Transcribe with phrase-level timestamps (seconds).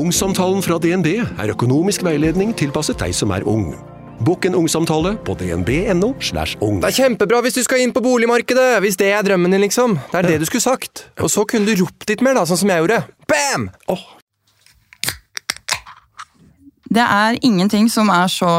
[0.00, 3.74] Ungsamtalen fra DNB er økonomisk veiledning tilpasset deg som er ung.
[4.24, 6.14] Bokk en ungsamtale på dnb.no.
[6.24, 6.78] slash ung.
[6.80, 9.98] Det er kjempebra hvis du skal inn på boligmarkedet, hvis det er drømmen din, liksom.
[10.12, 11.04] Det er det du skulle sagt.
[11.20, 13.02] Og så kunne du ropt litt mer, da, sånn som jeg gjorde.
[13.28, 13.68] Bam!
[13.92, 14.06] Oh.
[16.90, 18.52] Det er ingenting som er så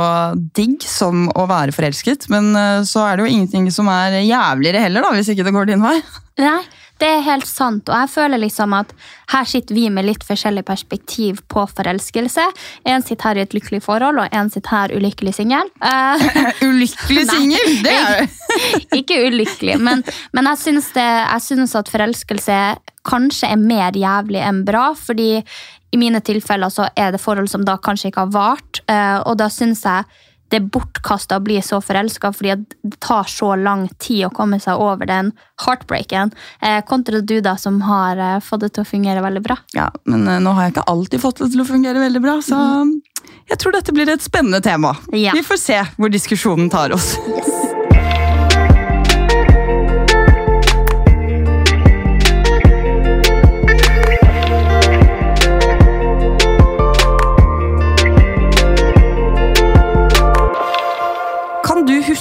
[0.55, 4.85] digg som å være forelsket, men eh, så er det jo ingenting som er jævligere
[4.85, 5.97] heller, da, hvis ikke det går din vei.
[6.39, 6.61] Nei,
[7.01, 8.91] det er helt sant, og jeg føler liksom at
[9.33, 12.45] her sitter vi med litt forskjellig perspektiv på forelskelse.
[12.89, 15.71] En sitter her i et lykkelig forhold, og en sitter her ulykkelig singel.
[15.81, 16.21] Uh,
[16.69, 17.75] Ulykkelig singel!
[17.85, 22.57] Det er ikke ulykkelig, men, men jeg, syns det, jeg syns at forelskelse
[23.07, 25.39] kanskje er mer jævlig enn bra, fordi
[25.91, 29.39] i mine tilfeller så er det forhold som da kanskje ikke har vart, uh, og
[29.41, 30.05] da syns jeg
[30.51, 34.59] det er bortkasta å bli så forelska, fordi det tar så lang tid å komme
[34.59, 35.31] seg over den
[35.65, 36.33] heartbreaken.
[36.61, 39.57] Eh, kontra du, da, som har eh, fått det til å fungere veldig bra.
[39.77, 42.37] Ja, men eh, nå har jeg ikke alltid fått det til å fungere veldig bra,
[42.43, 42.59] så
[43.51, 44.95] jeg tror dette blir et spennende tema.
[45.15, 45.35] Ja.
[45.37, 47.13] Vi får se hvor diskusjonen tar oss.
[47.15, 47.60] Kan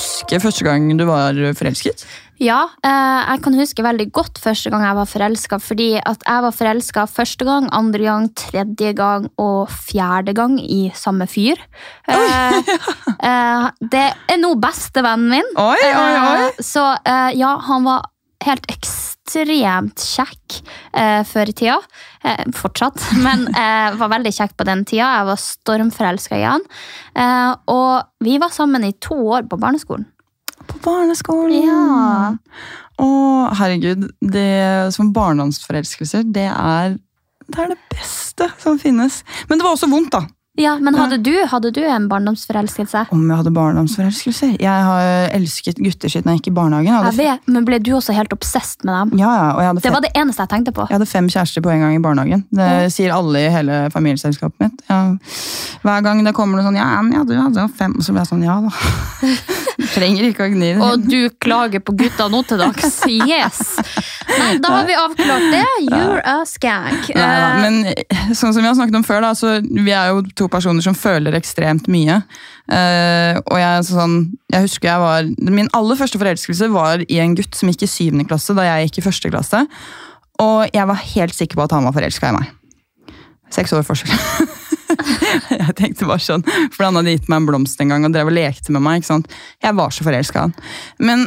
[0.01, 2.07] huske første gang du var forelsket?
[2.41, 5.59] Ja, eh, jeg kan huske veldig godt første gang jeg var forelska.
[5.61, 10.89] Fordi at jeg var forelska første gang, andre gang, tredje gang og fjerde gang i
[10.97, 11.61] samme fyr.
[12.09, 12.73] Eh,
[13.29, 15.53] eh, det er nå bestevennen min.
[15.61, 16.49] Oi, oi, oi.
[16.65, 16.87] Så
[17.37, 18.09] ja, han var
[18.47, 18.65] helt
[19.31, 20.61] ekstremt kjekk
[20.93, 21.77] eh, før i tida.
[22.25, 25.11] Eh, fortsatt, men eh, var veldig kjekk på den tida.
[25.19, 26.65] Jeg var stormforelska i han.
[27.15, 30.07] Eh, og vi var sammen i to år på barneskolen.
[30.67, 31.63] På barneskolen.
[31.65, 32.35] Ja.
[33.01, 33.09] Å,
[33.59, 34.11] herregud.
[34.21, 36.99] Det som barndomsforelskelser, det er,
[37.49, 39.23] det er det beste som finnes.
[39.49, 40.27] Men det var også vondt, da.
[40.59, 43.05] Ja, Men hadde du, hadde du en barndomsforelskelse?
[43.15, 44.49] Om jeg hadde barndomsforelskelse?
[44.61, 46.91] Jeg har elsket gutter siden jeg gikk i barnehagen.
[46.91, 49.19] Jeg Jeg vet, men Ble du også helt obsessed med dem?
[49.23, 50.89] ja, ja, jeg Det var det eneste jeg tenkte på.
[50.91, 52.45] jeg hadde fem kjærester på en gang i barnehagen.
[52.51, 54.83] Det sier alle i hele familieselskapet mitt.
[54.91, 55.17] Ja.
[55.87, 57.95] Hver gang det kommer noe sånn Ja, ja, du hadde jo fem.
[57.97, 58.75] Og så blir jeg sånn Ja da.
[59.95, 60.83] Trenger ikke å gni det.
[60.83, 63.01] Og du klager på gutta nå til dags?
[63.31, 63.79] Yes!
[64.29, 65.65] Nei, da har vi avklart det.
[65.89, 67.09] You're a skank.
[67.17, 70.21] Nei, Eh, men sånn som vi har snakket om før, da, så vi er jo
[70.37, 72.21] to personer som føler ekstremt mye.
[72.71, 74.19] Eh, og jeg, sånn,
[74.53, 77.91] jeg husker jeg var Min aller første forelskelse var i en gutt som gikk i
[77.91, 79.65] syvende klasse da jeg gikk i første klasse.
[80.41, 82.53] Og jeg var helt sikker på at han var forelska i meg.
[83.51, 84.15] Seks år forskjell.
[85.61, 86.45] jeg tenkte bare sånn,
[86.75, 89.01] For han hadde gitt meg en blomst en gang og drev og lekte med meg.
[89.01, 89.31] ikke sant?
[89.63, 90.55] Jeg var så forelska i han.
[91.03, 91.27] Men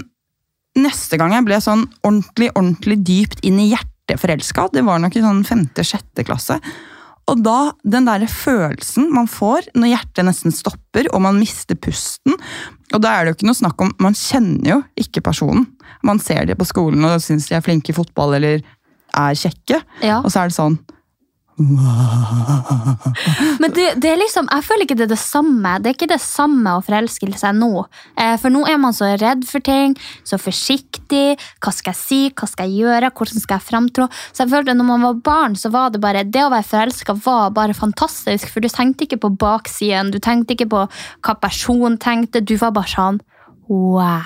[0.79, 5.15] neste gang jeg ble sånn ordentlig, ordentlig dypt inn i hjertet forelska, det var nok
[5.17, 6.59] i sånn femte-sjette klasse.
[7.31, 12.35] Og da, den der følelsen man får når hjertet nesten stopper og man mister pusten
[12.91, 15.69] Og da er det jo ikke noe snakk om Man kjenner jo ikke personen.
[16.03, 18.59] Man ser det på skolen og syns de er flinke i fotball eller
[19.13, 19.79] er kjekke.
[20.03, 20.19] Ja.
[20.19, 20.75] Og så er det sånn
[23.61, 25.73] Men det, det er liksom, jeg føler ikke det er det samme.
[25.79, 27.85] Det er ikke det samme å forelske seg nå.
[28.17, 31.37] Eh, for nå er man så redd for ting, så forsiktig.
[31.61, 34.05] Hva skal jeg si, hva skal jeg gjøre, hvordan skal jeg fremtrå?
[34.31, 36.71] Så jeg følte at når man var barn, så var det bare det å være
[36.71, 38.45] forelska var bare fantastisk.
[38.49, 42.41] For du tenkte ikke på baksiden, du tenkte ikke på hva personen tenkte.
[42.41, 43.21] Du var bare sånn
[43.67, 44.21] Wow.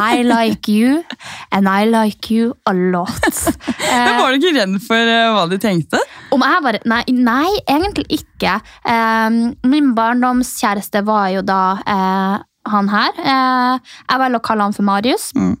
[0.00, 1.04] I like you,
[1.52, 3.36] and I like you a lot.
[3.90, 6.00] Men Var du ikke redd for eh, hva de tenkte?
[6.34, 8.56] Om jeg var Nei, nei egentlig ikke.
[8.88, 9.36] Eh,
[9.68, 12.40] min barndomskjæreste var jo da eh,
[12.72, 13.20] han her.
[13.20, 15.30] Eh, jeg velger å kalle han for Marius.
[15.36, 15.54] Mm.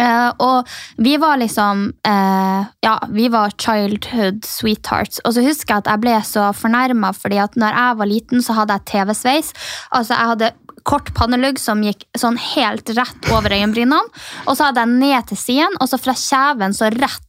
[0.00, 5.20] Eh, og vi var liksom eh, Ja, vi var childhood sweethearts.
[5.24, 8.42] Og så husker jeg at jeg ble så fornærma, fordi at når jeg var liten,
[8.42, 9.52] så hadde jeg TV-sveis.
[9.92, 10.52] Altså, jeg hadde
[10.84, 14.00] kort pannelugg som gikk sånn helt rett over øyenbrynene.
[14.44, 17.23] Og så hadde jeg ned til siden, og så fra kjeven så rett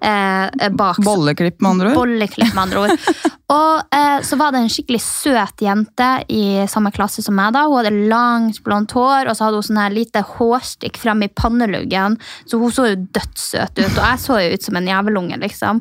[0.00, 1.00] eh, bak.
[1.04, 1.94] Bolleklipp, med andre ord.
[2.02, 3.10] Bolleklipp, med andre ord.
[3.48, 7.54] Og eh, så var det en skikkelig søt jente i samme klasse som meg.
[7.56, 7.64] da.
[7.64, 11.30] Hun hadde langt, blondt hår, og så hadde hun sånn her lite hårstikk frem i
[11.32, 12.18] panneluggen.
[12.44, 15.80] Så hun så jo dødssøt ut, og jeg så jo ut som en jævelunge, liksom.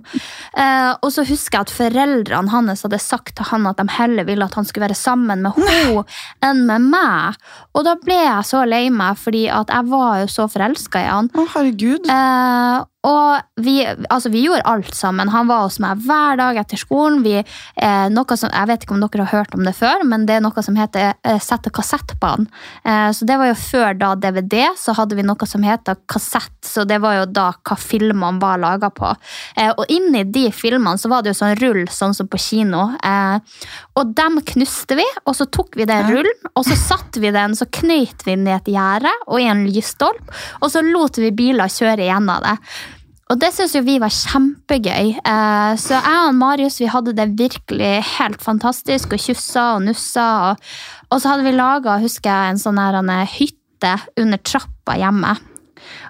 [0.55, 4.27] Eh, og så husker jeg at foreldrene hans hadde sagt til han at de heller
[4.27, 6.05] ville at han skulle være sammen med henne
[6.47, 7.35] enn med meg.
[7.75, 11.09] Og da ble jeg så lei meg, fordi at jeg var jo så forelska i
[11.11, 11.27] han.
[11.35, 12.07] Å, herregud.
[12.07, 15.29] Eh, og vi, altså vi gjorde alt sammen.
[15.31, 17.21] Han var hos meg hver dag etter skolen.
[17.23, 20.37] Vi, eh, som, jeg vet ikke om dere har hørt om det før, men det
[20.37, 22.49] er noe som heter eh, sette kassett på han.
[22.83, 26.55] Eh, så det var jo før da DVD, så hadde vi noe som heter kassett.
[26.67, 29.13] Så det var jo da hva filmene var laga på.
[29.55, 32.89] Eh, og inni de filmene så var det jo sånn rull, sånn som på kino.
[33.07, 33.39] Eh,
[33.97, 37.55] og dem knuste vi, og så tok vi den rullen, og så satte vi den,
[37.57, 41.31] så knøyt vi den i et gjerde og i en lysstolp, og så lot vi
[41.35, 42.57] biler kjøre gjennom det.
[43.27, 45.17] Og det syns jo vi var kjempegøy.
[45.19, 50.27] Eh, så jeg og Marius vi hadde det virkelig helt fantastisk og kyssa og nussa.
[50.51, 50.71] Og,
[51.11, 53.01] og så hadde vi laga en sånn her,
[53.35, 55.35] hytte under trappa hjemme.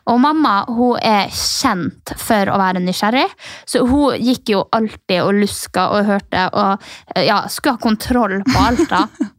[0.07, 3.27] Og mamma hun er kjent for å være nysgjerrig,
[3.67, 6.87] så hun gikk jo alltid og luska og hørte og
[7.19, 8.85] ja, skulle ha kontroll på alt.
[8.93, 9.03] da.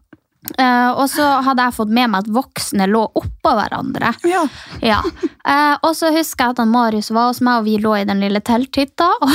[0.59, 4.13] Eh, og så hadde jeg fått med meg at voksne lå oppå hverandre.
[4.29, 4.45] Ja.
[4.85, 5.03] Ja.
[5.49, 8.07] Uh, og så husker jeg at han Marius var hos meg, og vi lå i
[8.09, 9.11] den lille telthytta.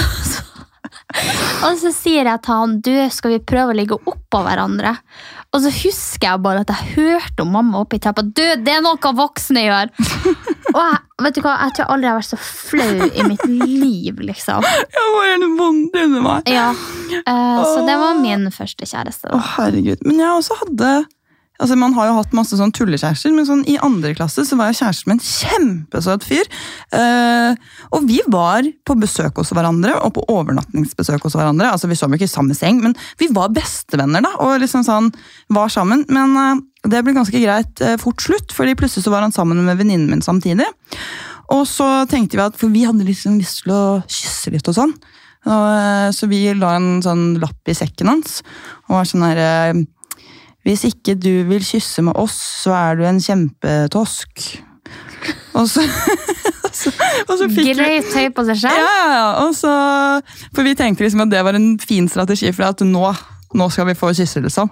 [1.13, 4.39] Og så, og så sier jeg til han du, skal vi prøve å ligge oppå
[4.45, 4.95] hverandre.
[5.53, 8.23] Og så husker jeg bare at jeg hørte om mamma oppe i trappa.
[8.25, 9.91] Du, det er noe voksne gjør!
[10.73, 13.43] Og jeg, vet du hva, jeg tror aldri jeg har vært så flau i mitt
[13.45, 14.65] liv, liksom.
[14.65, 16.49] Jeg var helt vondt inni meg.
[16.49, 16.71] Ja.
[16.73, 19.29] uh, så det var min første kjæreste.
[19.29, 20.01] Å, herregud.
[20.07, 20.93] Men jeg også hadde
[21.63, 24.71] Altså, Man har jo hatt masse sånn tullekjærester, men sånn i andre klasse så var
[24.71, 26.49] jeg kjæreste med en kjempesøt fyr.
[26.99, 27.55] Eh,
[27.95, 31.71] og vi var på besøk hos hverandre, og på overnattingsbesøk hos hverandre.
[31.71, 35.13] Altså, Vi sov ikke i samme seng, men vi var bestevenner da, og liksom sånn
[35.55, 36.03] var sammen.
[36.11, 39.63] Men eh, det ble ganske greit eh, fort slutt, fordi plutselig så var han sammen
[39.63, 40.67] med venninnen min samtidig.
[41.53, 44.75] Og så tenkte vi at, for vi hadde liksom lyst til å kysse litt og
[44.75, 44.95] sånn.
[45.43, 48.41] Og, eh, så vi la en sånn lapp i sekken hans,
[48.87, 49.81] og var sånn her eh,
[50.63, 54.45] hvis ikke du vil kysse med oss, så er du en kjempetosk.
[55.59, 56.93] Og så, og så,
[57.27, 58.79] og så fikk Greit høy på seg selv.
[58.79, 59.25] ja, ja.
[59.43, 59.73] Og så,
[60.55, 63.11] for vi tenkte liksom at det var en fin strategi, for at nå,
[63.59, 64.71] nå skal vi få kysse, liksom.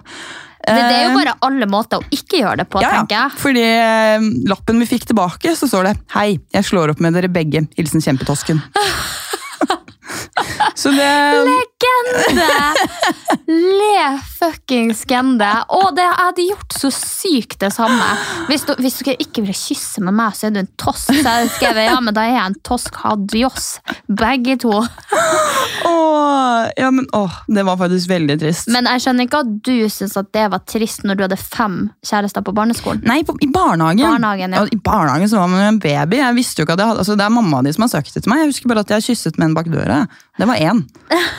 [0.62, 3.16] Det, det er jo Eh, bare alle måter å ikke gjøre det på, ja, tenker
[3.16, 3.22] ja.
[3.26, 3.40] jeg.
[3.42, 7.28] Fordi eh, lappen vi fikk tilbake, så står det 'Hei, jeg slår opp med dere
[7.32, 7.66] begge.
[7.76, 8.62] Hilsen Kjempetosken'.
[10.82, 11.10] så det
[11.46, 12.48] Legende!
[13.46, 15.48] Le fuckings gende.
[15.74, 18.08] Og det, jeg hadde gjort så sykt det samme.
[18.48, 21.12] Hvis du, hvis dere ikke ville kysse med meg, så er du en tosk.
[21.12, 23.68] Så jeg skrev ja, men da er jeg en tosk Adios,
[24.08, 24.72] Begge to.
[25.84, 28.70] Åh, ja, men, åh, det var faktisk veldig trist.
[28.72, 31.78] Men jeg skjønner ikke at du syns at det var trist når du hadde fem
[32.06, 33.02] kjærester på barneskolen.
[33.08, 34.02] Nei, på, i barnehagen.
[34.06, 34.64] Barnehagen, ja.
[34.66, 36.18] I barnehagen så var man jo en baby.
[36.22, 38.14] Jeg visste jo ikke at jeg hadde, altså Det er mamma di som har sagt
[38.14, 38.44] det til meg.
[38.44, 40.02] Jeg husker bare at jeg kysset med en bak døra.
[40.38, 40.82] Det var én.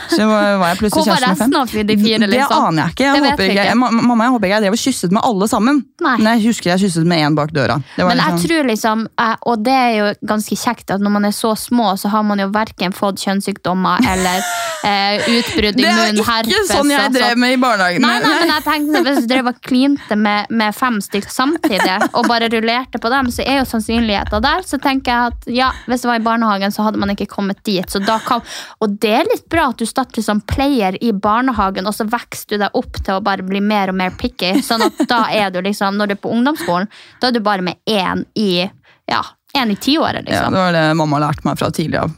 [0.09, 1.53] Så var var jeg plutselig Hvor var kjæreste med fem.
[1.53, 2.17] resten av de fire?
[2.19, 2.65] Det liksom?
[2.67, 3.03] aner jeg ikke.
[3.03, 3.63] Jeg håper ikke.
[3.65, 5.79] Jeg, mamma, jeg håper ikke jeg drev og kysset med alle sammen.
[6.05, 6.17] Nei.
[6.19, 7.79] Men jeg husker jeg kysset med én bak døra.
[7.95, 9.07] Det var Men jeg liksom, tror liksom,
[9.49, 12.43] og det er jo ganske kjekt at når man er så små, så har man
[12.43, 14.45] jo verken fått kjønnssykdommer eller
[14.87, 15.97] eh, utbrudd i munnen.
[15.97, 18.05] det er ikke herpes sånn jeg drev med i barnehagen.
[18.05, 21.97] Nei, nei, men jeg tenkte Hvis du drev og klinte med, med fem stykker samtidig,
[22.13, 24.65] og bare rullerte på dem, så er jo sannsynligheten der.
[24.67, 27.63] Så tenker jeg at ja, hvis det var i barnehagen, så hadde man ikke kommet
[27.65, 27.89] dit.
[27.89, 28.43] Så da kan,
[28.83, 32.53] og det er litt bra at du starter som player i barnehagen, og så vokser
[32.53, 34.57] du deg opp til å bare bli mer og mer picky.
[34.65, 36.89] Sånn at da er du liksom, når du er på ungdomsskolen,
[37.21, 38.65] da er du bare med én i
[39.09, 39.21] ja,
[39.55, 40.55] en i tiåret, Ja, liksom.
[40.55, 42.11] det var det mamma lærte meg fra tidlig av.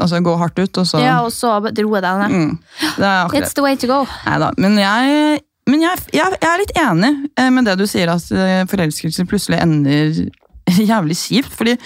[0.00, 2.30] Altså Gå hardt ut, og så Ja, og så dro jeg deg ned.
[2.30, 2.58] mm,
[3.36, 4.00] It's the way to go.
[4.24, 8.08] Neida, men jeg, men jeg, jeg, jeg er litt enig eh, med det du sier,
[8.14, 10.22] at forelskelsen forelskelse plutselig ender
[10.92, 11.52] jævlig kjipt.
[11.58, 11.76] Fordi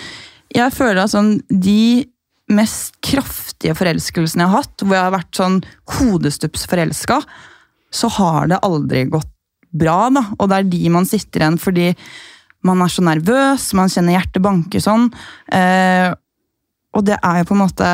[0.52, 2.04] jeg føler at sånn, de
[2.54, 5.60] mest kraftige forelskelsen jeg har hatt, hvor jeg har vært sånn
[5.98, 7.20] hodestups forelska,
[7.92, 9.30] så har det aldri gått
[9.72, 10.08] bra.
[10.12, 11.92] da, Og det er de man sitter igjen fordi
[12.62, 15.08] man er så nervøs, man kjenner hjertet banke sånn.
[15.50, 16.12] Eh,
[16.92, 17.92] og det er jo på en måte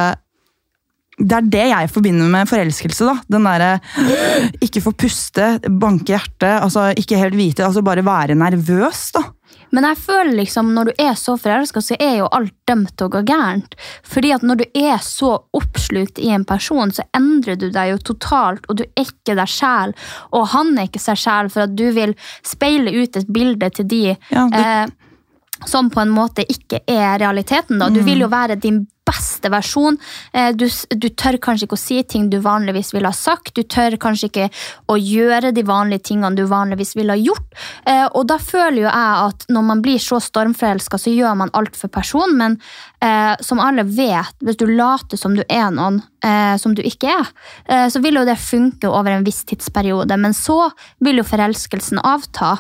[1.19, 3.07] det er det jeg forbinder med forelskelse.
[3.09, 3.17] da.
[3.27, 3.71] Den derre
[4.65, 9.09] ikke få puste, banke hjertet, altså ikke helt vite, altså bare være nervøs.
[9.17, 9.25] da.
[9.70, 13.08] Men jeg føler liksom, når du er så forelska, så er jo alt dømt til
[13.08, 13.75] å gå gærent.
[14.02, 17.98] Fordi at når du er så oppslukt i en person, så endrer du deg jo
[18.12, 19.94] totalt, og du er ikke deg sjæl.
[20.32, 22.14] Og han er ikke seg sjæl, for at du vil
[22.46, 24.87] speile ut et bilde til de Ja, det- eh,
[25.66, 27.78] som på en måte ikke er realiteten.
[27.78, 27.88] da.
[27.90, 29.99] Du vil jo være din beste versjon.
[30.33, 33.55] Eh, du, du tør kanskje ikke å si ting du vanligvis ville ha sagt.
[33.57, 34.49] Du tør kanskje ikke
[34.93, 37.49] å gjøre de vanlige tingene du vanligvis ville ha gjort.
[37.88, 41.55] Eh, og da føler jo jeg at når man blir så stormforelska, så gjør man
[41.59, 42.37] alt for personen.
[42.38, 42.59] Men
[43.05, 46.03] eh, som alle vet, hvis du later som du er noen
[46.59, 47.29] som du ikke er,
[47.95, 50.17] så vil jo det funke over en viss tidsperiode.
[50.19, 50.57] Men så
[51.07, 52.57] vil jo forelskelsen avta.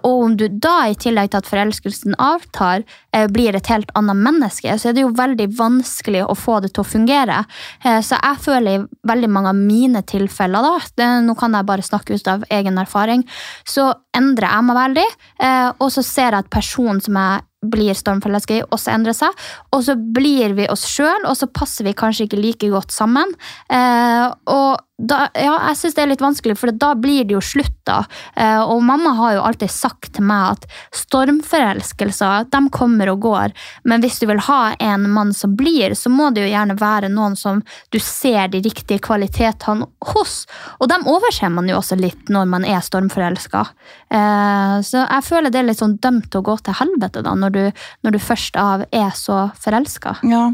[0.00, 2.82] Og om du da, i tillegg til at forelskelsen avtar,
[3.30, 6.84] blir et helt annet menneske, så er det jo veldig vanskelig å få det til
[6.84, 7.44] å fungere.
[7.84, 10.62] Eh, så jeg føler i veldig mange av mine tilfeller,
[10.98, 13.24] da, nå kan jeg bare snakke ut av egen erfaring,
[13.64, 15.06] så endrer jeg meg veldig,
[15.40, 19.46] eh, og så ser jeg at personen som jeg blir stormforelska i, også endrer seg.
[19.74, 23.34] Og så blir vi oss sjøl, og så passer vi kanskje ikke like godt sammen.
[23.70, 27.42] Eh, og da, ja, jeg syns det er litt vanskelig, for da blir det jo
[27.44, 28.00] slutt, da.
[28.34, 30.64] Eh, og mamma har jo alltid sagt til meg at
[31.04, 33.54] stormforelskelser de kommer og går,
[33.86, 37.10] men hvis du vil ha en mann som blir, så må det jo gjerne være
[37.12, 37.60] noen som
[37.94, 40.40] du ser de riktige kvalitetene hos.
[40.82, 43.62] Og dem overser man jo også litt når man er stormforelska.
[44.10, 47.54] Eh, så jeg føler det er litt sånn dømt å gå til helvete da, når
[47.54, 47.62] du,
[48.02, 50.18] når du først av er så forelska.
[50.26, 50.48] Ja,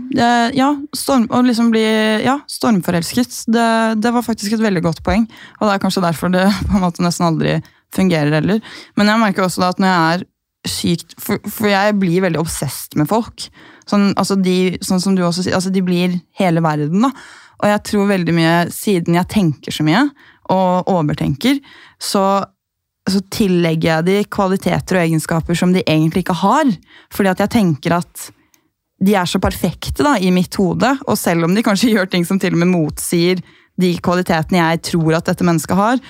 [0.52, 1.84] ja, storm, å liksom bli
[2.26, 3.68] ja, stormforelsket, det,
[4.04, 5.26] det var faktisk et veldig godt poeng.
[5.60, 7.58] Og det er kanskje derfor det på en måte nesten aldri
[7.94, 8.62] fungerer heller.
[8.98, 10.30] Men jeg merker også da at når jeg er
[10.64, 13.50] sykt For, for jeg blir veldig obsesst med folk.
[13.84, 17.10] Sånn, altså de, sånn som du også sier, altså de blir hele verden, da.
[17.60, 20.06] Og jeg tror veldig mye, siden jeg tenker så mye,
[20.52, 21.60] og overtenker,
[22.00, 22.24] så
[23.04, 26.70] så tillegger jeg de kvaliteter og egenskaper som de egentlig ikke har.
[27.12, 28.28] Fordi at jeg tenker at
[29.04, 32.24] de er så perfekte da, i mitt hode, og selv om de kanskje gjør ting
[32.24, 33.42] som til og med motsier
[33.80, 36.00] de kvalitetene jeg tror at dette mennesket har,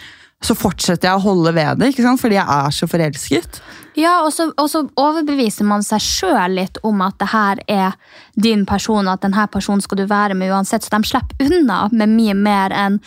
[0.44, 2.20] så fortsetter jeg å holde ved det, ikke sant?
[2.20, 3.60] fordi jeg er så forelsket.
[3.96, 7.94] Ja, og så, og så overbeviser man seg sjøl litt om at det her er
[8.34, 11.84] din person, og at denne personen skal du være med uansett, så de slipper unna
[11.94, 13.00] med mye mer enn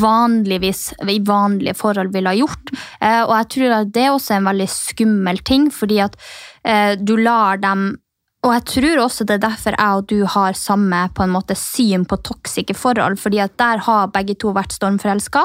[0.00, 2.72] vanligvis i vanlige forhold ville ha gjort.
[2.98, 6.16] Eh, og jeg tror at det er også en veldig skummel ting, fordi at
[6.64, 7.92] eh, du lar dem
[8.40, 11.56] og jeg tror også det er derfor jeg og du har samme på en måte
[11.58, 15.44] syn på toksiske forhold, fordi at der har begge to vært stormforelska.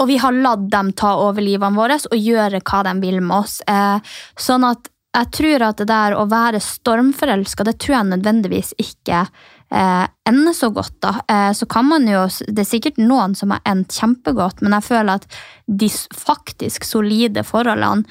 [0.00, 3.36] Og vi har latt dem ta over livene våre og gjøre hva de vil med
[3.42, 3.60] oss.
[3.68, 8.72] Eh, sånn at jeg tror at det der å være stormforelska, det tror jeg nødvendigvis
[8.82, 10.96] ikke eh, ender så godt.
[11.04, 11.12] da.
[11.28, 14.88] Eh, så kan man jo, Det er sikkert noen som har endt kjempegodt, men jeg
[14.88, 15.28] føler at
[15.68, 18.08] de faktisk solide forholdene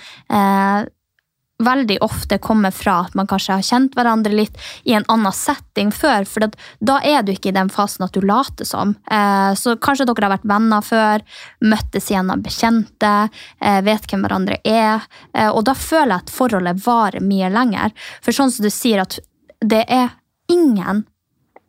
[1.66, 5.92] veldig ofte kommer fra at man kanskje har kjent hverandre litt i en annen setting
[5.96, 6.48] før, for
[6.80, 8.96] da er du ikke i den fasen at du later som.
[9.12, 11.24] Eh, så kanskje dere har vært venner før,
[11.64, 13.14] møttes igjen av bekjente,
[13.62, 17.96] eh, vet hvem hverandre er, eh, og da føler jeg at forholdet varer mye lenger.
[18.22, 19.20] For sånn som du sier at
[19.64, 20.14] det er
[20.52, 21.06] ingen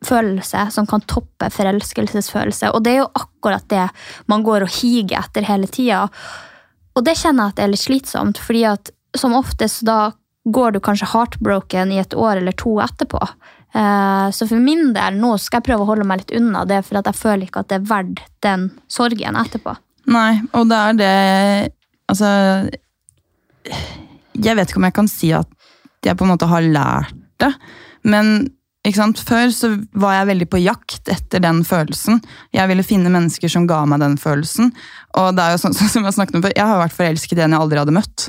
[0.05, 3.87] følelse som kan toppe forelskelsesfølelse, og det er jo akkurat det
[4.31, 6.05] man går og higer etter hele tida.
[6.95, 10.11] Og det kjenner jeg at det er litt slitsomt, fordi at som oftest da
[10.45, 13.21] går du kanskje heartbroken i et år eller to etterpå.
[13.75, 16.83] Eh, Så for min del nå skal jeg prøve å holde meg litt unna det,
[16.85, 19.75] for jeg føler ikke at det er verdt den sorgen etterpå.
[20.05, 21.71] Nei, og det er det
[22.05, 22.27] Altså
[24.37, 25.49] Jeg vet ikke om jeg kan si at
[26.05, 27.49] jeg på en måte har lært det,
[28.03, 28.51] men?
[28.85, 32.19] Før så var jeg veldig på jakt etter den følelsen.
[32.53, 34.69] Jeg ville finne mennesker som ga meg den følelsen.
[35.17, 37.45] Og det er jo sånn, som Jeg snakket om før, jeg har vært forelsket i
[37.45, 38.27] en jeg aldri hadde møtt.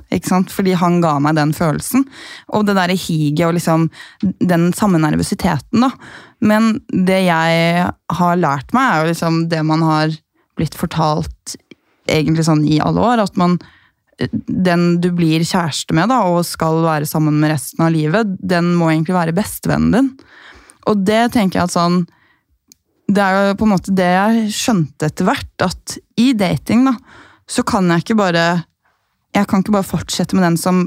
[0.55, 2.07] Fordi han ga meg den følelsen.
[2.57, 3.91] Og det der higet og liksom
[4.41, 5.85] den samme nervøsiteten.
[5.85, 5.93] da.
[6.41, 10.17] Men det jeg har lært meg, er jo liksom det man har
[10.57, 11.57] blitt fortalt
[12.09, 13.27] egentlig sånn i alle år.
[13.27, 13.59] At man
[14.17, 18.73] den du blir kjæreste med da, og skal være sammen med resten av livet, den
[18.79, 20.11] må egentlig være bestevennen din.
[20.87, 22.05] Og det tenker jeg at sånn
[23.07, 26.97] Det er jo på en måte det jeg skjønte etter hvert, at i dating da,
[27.47, 28.47] så kan jeg ikke bare
[29.37, 30.87] jeg kan ikke bare fortsette med den som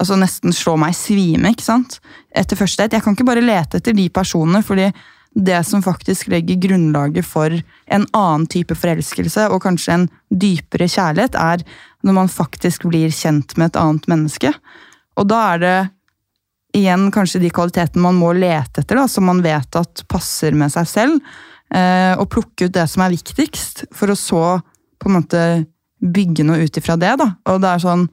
[0.00, 1.98] altså nesten slår meg i svime ikke sant?
[2.30, 2.96] etter første date.
[2.96, 4.88] Jeg kan ikke bare lete etter de personene, fordi
[5.34, 11.34] det som faktisk legger grunnlaget for en annen type forelskelse, og kanskje en dypere kjærlighet,
[11.38, 11.62] er
[12.06, 14.52] når man faktisk blir kjent med et annet menneske.
[15.18, 15.76] Og da er det
[16.76, 20.70] igjen kanskje de kvalitetene man må lete etter, da, som man vet at passer med
[20.72, 21.20] seg selv,
[21.74, 24.44] eh, og plukke ut det som er viktigst, for å så
[25.00, 25.42] på en måte
[26.00, 27.16] bygge noe ut ifra det.
[27.20, 27.26] da.
[27.52, 28.08] Og det er sånn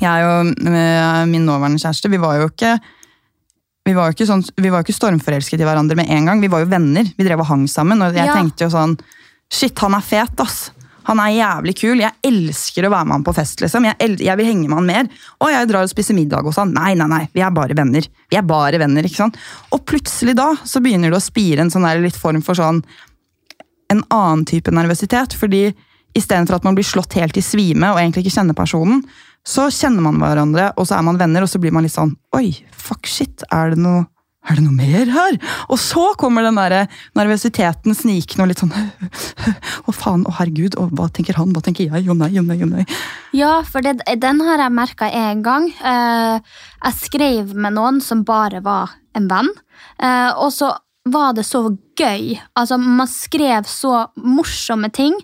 [0.00, 2.78] Jeg og eh, min nåværende kjæreste, vi var jo ikke
[3.84, 6.40] vi var jo ikke, sånn, vi var jo ikke stormforelsket i hverandre med en gang.
[6.40, 7.04] Vi var jo venner.
[7.18, 8.00] Vi drev og hang sammen.
[8.00, 8.32] Og jeg Ja.
[8.32, 8.98] tenkte jo sånn
[9.52, 10.70] Shit, han er fet, ass!
[11.08, 12.02] Han er jævlig kul.
[12.02, 13.60] Jeg elsker å være med han på fest.
[13.64, 13.88] liksom.
[13.90, 15.24] Jeg, jeg vil henge med han mer.
[15.44, 16.74] Og jeg drar og spiser middag hos han.
[16.76, 18.06] Nei, nei, nei, vi er bare venner.
[18.30, 19.40] Vi er bare venner, ikke sant?
[19.74, 22.82] Og plutselig da så begynner det å spire en sånn der litt form for sånn
[23.92, 25.36] en annen type nervøsitet.
[25.36, 25.68] fordi
[26.14, 29.02] istedenfor at man blir slått helt i svime og egentlig ikke kjenner personen,
[29.44, 32.14] så kjenner man hverandre, og så er man venner, og så blir man litt sånn
[32.36, 34.06] Oi, fuck shit, er det noe
[34.44, 35.38] er det noe mer her?
[35.72, 40.88] Og så kommer den der nervøsiteten snikende og litt sånn Å, faen, å herregud, å,
[40.92, 42.84] hva tenker han, hva tenker jeg, å nei, å nei, å nei.
[43.36, 45.68] Ja, for det, den har jeg merka en gang.
[45.72, 49.50] Eh, jeg skrev med noen som bare var en venn.
[49.98, 50.72] Eh, og så
[51.04, 51.60] var det så
[51.98, 52.34] gøy.
[52.56, 55.14] Altså, Man skrev så morsomme ting,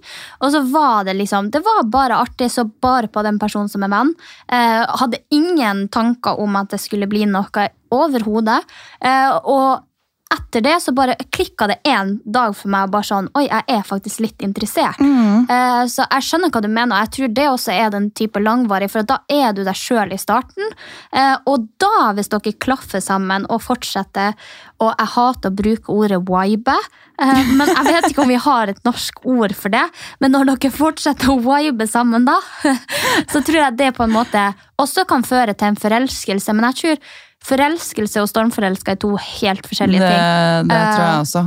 [0.41, 3.83] og så var det liksom Det var bare artig, så bare på den personen som
[3.83, 4.15] er venn.
[4.53, 8.61] Eh, hadde ingen tanker om at det skulle bli noe overhodet.
[9.01, 9.87] Eh, og
[10.31, 12.87] etter det så bare klikka det én dag for meg.
[12.87, 15.01] og bare sånn, Oi, jeg er faktisk litt interessert.
[15.03, 15.47] Mm.
[15.51, 16.95] Eh, så jeg skjønner hva du mener.
[16.95, 20.15] og Jeg tror det også er den type langvarig, for da er du deg sjøl
[20.15, 20.71] i starten.
[21.13, 24.35] Eh, og da, hvis dere klaffer sammen og fortsetter
[24.81, 26.77] Og jeg hater å bruke ordet vibe,
[27.21, 29.83] eh, men jeg vet ikke om vi har et norsk ord for det.
[30.21, 32.39] Men når dere fortsetter å vibe sammen, da,
[33.33, 34.47] så tror jeg det på en måte
[34.81, 36.55] også kan føre til en forelskelse.
[36.57, 37.11] Men jeg tror
[37.45, 40.69] forelskelse og stormforelska er to helt forskjellige Det, ting.
[40.69, 41.45] det tror jeg Eh, også.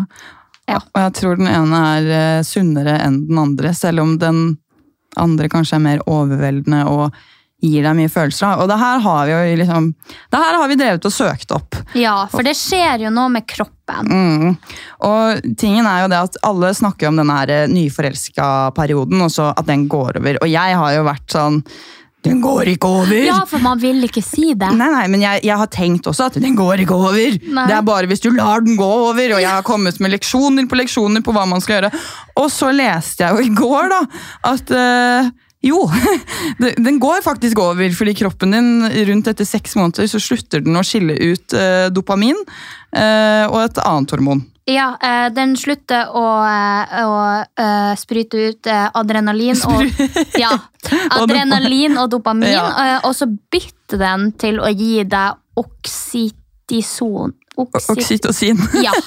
[0.69, 0.79] ja.
[0.95, 4.57] Og jeg tror den ene er eh, sunnere enn den andre, selv om den
[5.17, 7.11] andre kanskje er mer overveldende og
[7.63, 8.59] gir deg mye følelser.
[8.59, 9.85] Og det her har vi jo liksom,
[10.33, 11.77] det her har vi drevet og søkt opp.
[11.95, 14.09] Ja, for det skjer jo noe med kroppen.
[14.09, 14.57] Mm.
[15.07, 19.51] Og tingen er jo det at alle snakker om den eh, nyforelska perioden, og så
[19.55, 20.41] at den går over.
[20.43, 21.61] Og jeg har jo vært sånn
[22.23, 23.13] Den går ikke over!
[23.25, 24.69] Ja, for man vil ikke si det.
[24.77, 27.37] Nei, nei, men jeg, jeg har tenkt også at den går ikke over.
[27.43, 27.67] Nei.
[27.69, 30.67] Det er bare hvis du lar den gå over, og jeg har kommet med leksjoner
[30.71, 31.93] på leksjoner på hva man skal gjøre.
[32.39, 34.01] Og så leste jeg jo i går da,
[34.53, 35.81] at øh, jo,
[36.87, 38.71] den går faktisk over, fordi kroppen din
[39.11, 42.39] rundt etter seks måneder så slutter den å skille ut øh, dopamin
[43.49, 44.43] og et annet hormon.
[44.69, 47.15] Ja, eh, den slutter å, å, å
[47.59, 49.81] eh, sprute ut eh, adrenalin og
[50.39, 50.53] Ja,
[51.19, 52.67] adrenalin og dopamin, Ja.
[52.79, 57.33] eh, og så bytter den til å gi deg oksytison.
[57.57, 58.57] Oksytocin.
[58.83, 58.93] ja.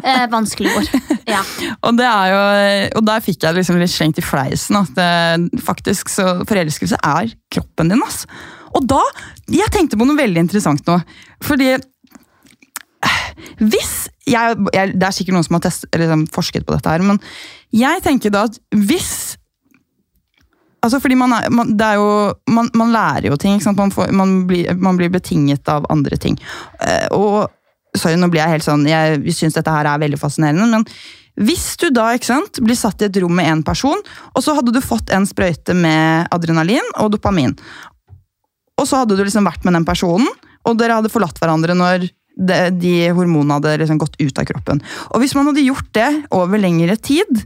[0.00, 0.86] Eh, vanskelig ord.
[1.28, 1.40] Ja.
[1.84, 2.38] Og, det er jo,
[2.96, 7.28] og der fikk jeg liksom litt slengt i fleisen at det, faktisk så forelskelse er
[7.52, 8.00] kroppen din.
[8.06, 8.22] ass.
[8.78, 9.02] Og da
[9.50, 10.96] Jeg tenkte på noe veldig interessant nå.
[11.44, 11.84] Fordi eh,
[13.60, 17.04] hvis jeg, jeg, Det er sikkert noen som har test, liksom forsket på dette, her,
[17.04, 17.20] men
[17.74, 19.36] jeg tenker da at hvis
[20.80, 22.12] Altså fordi man, er, man, er jo,
[22.48, 23.58] man, man lærer jo ting.
[23.60, 24.14] Får,
[24.48, 26.38] blir, man blir betinget av andre ting.
[26.80, 27.50] Eh, og
[27.98, 30.84] Sorry, nå blir jeg helt sånn, jeg syns dette her er veldig fascinerende, men
[31.42, 33.98] hvis du da sant, blir satt i et rom med en person,
[34.30, 37.56] og så hadde du fått en sprøyte med adrenalin og dopamin,
[38.78, 40.30] og så hadde du liksom vært med den personen,
[40.68, 44.82] og dere hadde forlatt hverandre når de, de hormonene hadde liksom gått ut av kroppen.
[45.10, 47.42] Og hvis man hadde gjort det over lengre tid,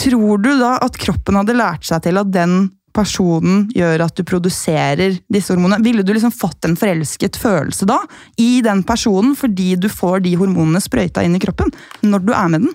[0.00, 4.24] tror du da at kroppen hadde lært seg til at den personen gjør at du
[4.26, 5.82] produserer disse hormonene?
[5.84, 8.00] Ville du liksom fått en forelsket følelse da
[8.40, 11.70] i den personen fordi du får de hormonene sprøyta inn i kroppen
[12.06, 12.74] når du er med den?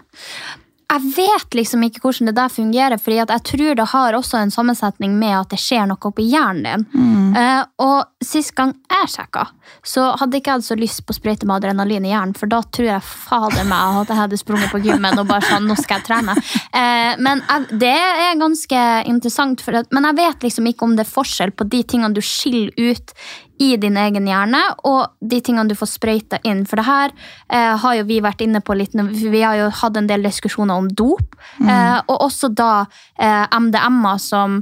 [0.86, 4.54] Jeg vet liksom ikke hvordan det der fungerer, fordi jeg tror det har også en
[4.54, 7.34] sammensetning med at det skjer noe oppi hjernen din.
[7.36, 9.48] Eh, og sist gang jeg sjekka,
[9.84, 12.62] så hadde ikke jeg så lyst på å sprøyte med adrenalin i hjernen, for da
[12.64, 16.00] tror jeg fader meg at jeg hadde sprunget på gymmen og bare sånn, nå skal
[16.00, 16.38] jeg trene.
[16.76, 21.06] Eh, men jeg, det er ganske interessant, at, men jeg vet liksom ikke om det
[21.06, 23.16] er forskjell på de tingene du skiller ut
[23.58, 26.64] i din egen hjerne, og de tingene du får sprøyta inn.
[26.68, 30.00] For det her eh, har jo vi vært inne på litt, vi har jo hatt
[30.00, 32.74] en del diskusjoner om dop, eh, og også da
[33.20, 34.62] eh, MDMA som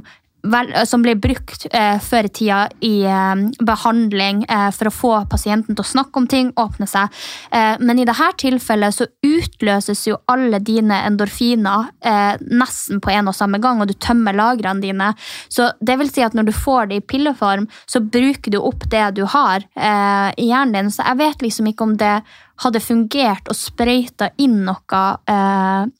[0.86, 5.74] som ble brukt eh, før i tida i eh, behandling eh, for å få pasienten
[5.74, 7.12] til å snakke om ting, åpne seg.
[7.50, 13.32] Eh, men i dette tilfellet så utløses jo alle dine endorfiner eh, nesten på en
[13.32, 15.12] og samme gang, og du tømmer lagrene dine.
[15.48, 18.88] Så det vil si at når du får det i pilleform, så bruker du opp
[18.92, 20.94] det du har eh, i hjernen din.
[20.94, 22.16] Så jeg vet liksom ikke om det
[22.62, 25.92] hadde fungert å sprøyte inn noe eh,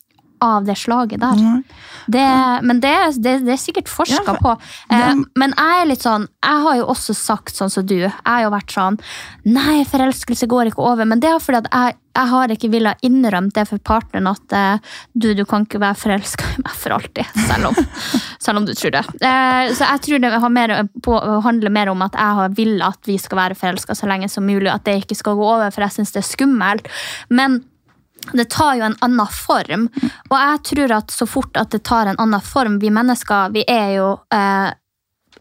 [0.44, 1.40] av det slaget der.
[2.12, 2.24] Det,
[2.68, 2.92] men det,
[3.24, 4.54] det, det er sikkert forska Ja, for- på.
[4.92, 5.14] Eh, Ja.
[5.40, 7.96] men jeg er litt sånn, jeg har jo også sagt sånn som du.
[8.04, 8.98] Jeg har jo vært sånn
[9.48, 11.04] Nei, forelskelse går ikke over.
[11.09, 14.52] Men det er fordi at jeg, jeg har ikke villet innrømme det for partneren at
[14.57, 17.26] eh, du, du kan ikke være forelska i meg for alltid.
[17.48, 17.74] Selv om,
[18.44, 19.04] selv om du tror det.
[19.24, 22.87] Eh, så jeg tror det har mer på, handler mer om at jeg har villet
[22.88, 24.68] at vi skal være forelska så lenge som mulig.
[24.72, 26.88] At det ikke skal gå over, for jeg syns det er skummelt.
[27.33, 27.62] Men
[28.32, 29.88] det tar jo en annen form.
[30.30, 33.64] Og jeg tror at så fort at det tar en annen form Vi mennesker vi
[33.68, 34.72] er jo eh,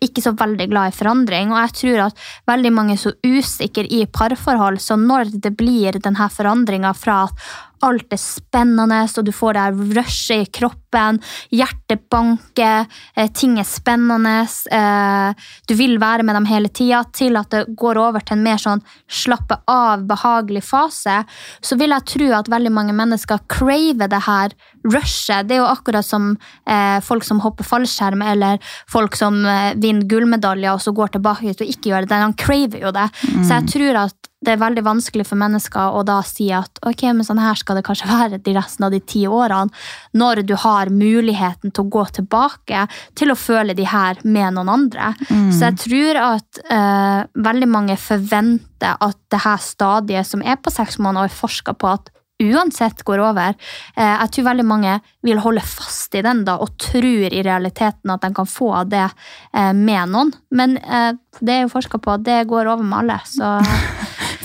[0.03, 1.51] ikke så veldig glad i forandring.
[1.53, 5.99] Og jeg tror at veldig mange er så usikre i parforhold, så når det blir
[6.03, 7.45] denne forandringa fra at
[7.83, 11.19] alt er spennende, og du får det her rushet i kroppen,
[11.53, 15.33] hjertet banker, eh, ting er spennende, eh,
[15.67, 18.61] du vil være med dem hele tida, til at det går over til en mer
[18.61, 21.23] sånn slappe av, behagelig fase,
[21.61, 25.47] så vil jeg tro at veldig mange mennesker craver det her rushet.
[25.47, 29.43] Det er jo akkurat som eh, folk som hopper fallskjerm, eller folk som
[29.75, 32.19] vinner gullmedaljer og så går tilbake og ikke gjør det.
[32.19, 33.09] De craver jo det.
[33.29, 33.43] Mm.
[33.43, 37.05] Så jeg tror at det er veldig vanskelig for mennesker å da si at ok,
[37.15, 39.71] men sånn her skal det kanskje være de resten av de ti årene,
[40.19, 42.85] når du har muligheten til å gå tilbake
[43.19, 45.13] til å føle de her med noen andre.
[45.53, 50.73] Så jeg tror at eh, veldig mange forventer at det her stadiet som er på
[50.73, 52.11] seks måneder, er forska på at
[52.43, 53.55] uansett går over.
[53.95, 58.13] Eh, jeg tror veldig mange vil holde fast i den da, og tror i realiteten
[58.13, 60.33] at de kan få det eh, med noen.
[60.51, 63.57] Men eh, det er jo forska på at det går over med alle, så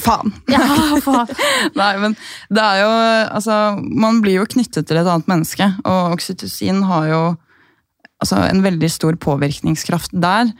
[0.08, 0.32] Faen.
[0.54, 0.62] ja,
[1.04, 1.34] faen.
[1.76, 2.16] Nei, men
[2.54, 2.94] det er jo
[3.28, 7.20] Altså, man blir jo knyttet til et annet menneske, og oksytocin har jo
[8.22, 10.50] altså, en veldig stor påvirkningskraft der.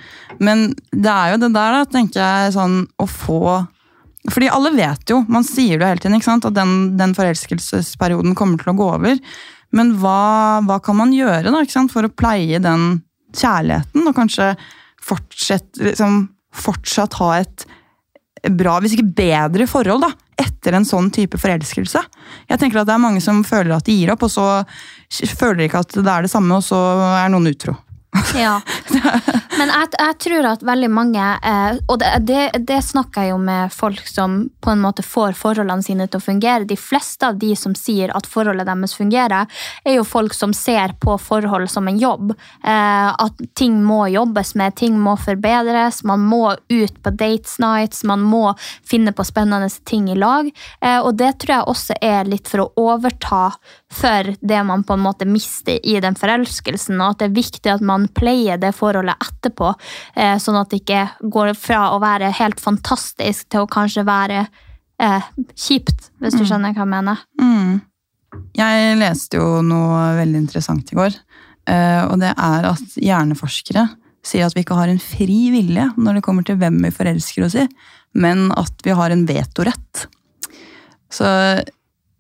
[0.43, 3.43] Men det er jo det der, da, tenker jeg, sånn å få
[4.29, 8.35] Fordi alle vet jo, man sier det hele tiden, ikke sant, at den, den forelskelsesperioden
[8.37, 9.21] kommer til å gå over.
[9.73, 13.01] Men hva, hva kan man gjøre da, for å pleie den
[13.37, 14.51] kjærligheten, og kanskje
[15.05, 17.65] fortsett, liksom, fortsatt ha et
[18.55, 22.03] bra, hvis ikke bedre forhold da, etter en sånn type forelskelse.
[22.51, 24.47] Jeg tenker at det er mange som føler at de gir opp, og så
[25.35, 26.79] føler de ikke at det er det samme, og så
[27.25, 27.77] er noen utro.
[28.39, 28.61] Ja.
[29.59, 33.39] Men jeg, jeg tror at veldig mange eh, Og det, det, det snakker jeg jo
[33.43, 36.69] med folk som på en måte får forholdene sine til å fungere.
[36.69, 39.49] De fleste av de som sier at forholdet deres fungerer,
[39.85, 42.33] er jo folk som ser på forhold som en jobb.
[42.63, 46.03] Eh, at ting må jobbes med, ting må forbedres.
[46.09, 48.53] Man må ut på dates nights, man må
[48.87, 50.51] finne på spennende ting i lag.
[50.81, 53.45] Eh, og det tror jeg også er litt for å overta
[53.93, 57.73] for det man på en måte mister i den forelskelsen, og at det er viktig
[57.73, 59.73] at man pleier det forholdet etterpå,
[60.17, 64.43] eh, sånn at det ikke går fra å være helt fantastisk til å kanskje være
[65.03, 67.23] eh, kjipt, hvis du skjønner hva jeg mener.
[67.41, 67.79] Mm.
[68.59, 71.17] Jeg leste jo noe veldig interessant i går,
[71.71, 73.89] eh, og det er at hjerneforskere
[74.27, 77.47] sier at vi ikke har en fri vilje når det kommer til hvem vi forelsker
[77.47, 77.67] oss i,
[78.19, 80.09] men at vi har en vetorett.
[81.13, 81.25] Så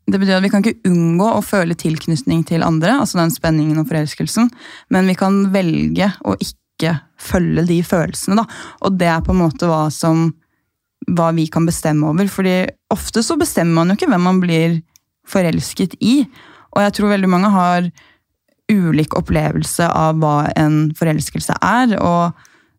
[0.09, 3.81] det betyr at vi kan ikke unngå å føle tilknytning til andre, altså den spenningen
[3.81, 4.49] og forelskelsen,
[4.95, 8.47] men vi kan velge å ikke følge de følelsene, da.
[8.87, 10.31] Og det er på en måte hva som
[11.09, 12.29] hva vi kan bestemme over.
[12.29, 14.81] fordi ofte så bestemmer man jo ikke hvem man blir
[15.29, 16.23] forelsket i.
[16.75, 17.91] Og jeg tror veldig mange har
[18.69, 22.37] ulik opplevelse av hva en forelskelse er, og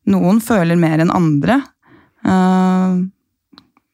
[0.09, 1.61] noen føler mer enn andre.
[2.25, 2.99] Eh,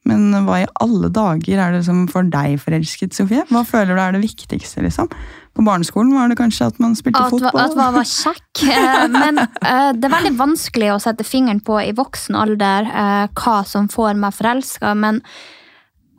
[0.05, 3.41] men hva i alle dager er det som får deg forelsket, Sofie?
[3.49, 5.09] Hva føler du er det viktigste, liksom?
[5.55, 7.61] På barneskolen var det kanskje at man spilte At, fotball?
[7.63, 8.41] at man var kjekk.
[8.75, 13.25] Eh, Men eh, det er veldig vanskelig å sette fingeren på i voksen alder eh,
[13.39, 14.93] hva som får meg forelska.
[14.99, 15.21] Men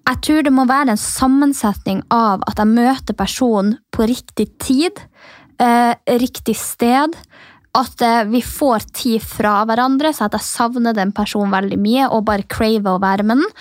[0.09, 5.01] jeg tror det må være en sammensetning av at jeg møter personen på riktig tid,
[6.07, 7.16] riktig sted.
[7.77, 12.09] At eh, vi får tid fra hverandre, så at jeg savner den personen veldig mye
[12.09, 13.53] og bare craver å være med den.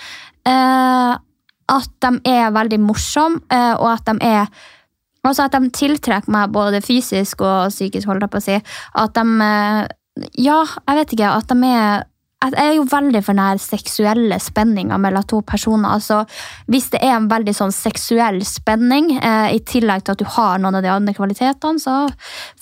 [0.48, 1.12] Eh,
[1.76, 4.64] at de er veldig morsomme, eh, og at de er
[5.26, 8.58] Altså at de tiltrekker meg både fysisk og psykisk, holder jeg på å si.
[9.02, 9.24] At de
[10.38, 11.32] Ja, jeg vet ikke.
[11.34, 12.04] At de er
[12.54, 15.96] jeg er jo veldig for den seksuelle spenninga mellom to personer.
[15.96, 16.24] altså
[16.70, 20.58] Hvis det er en veldig sånn seksuell spenning, eh, i tillegg til at du har
[20.62, 22.06] noen av de andre kvalitetene, så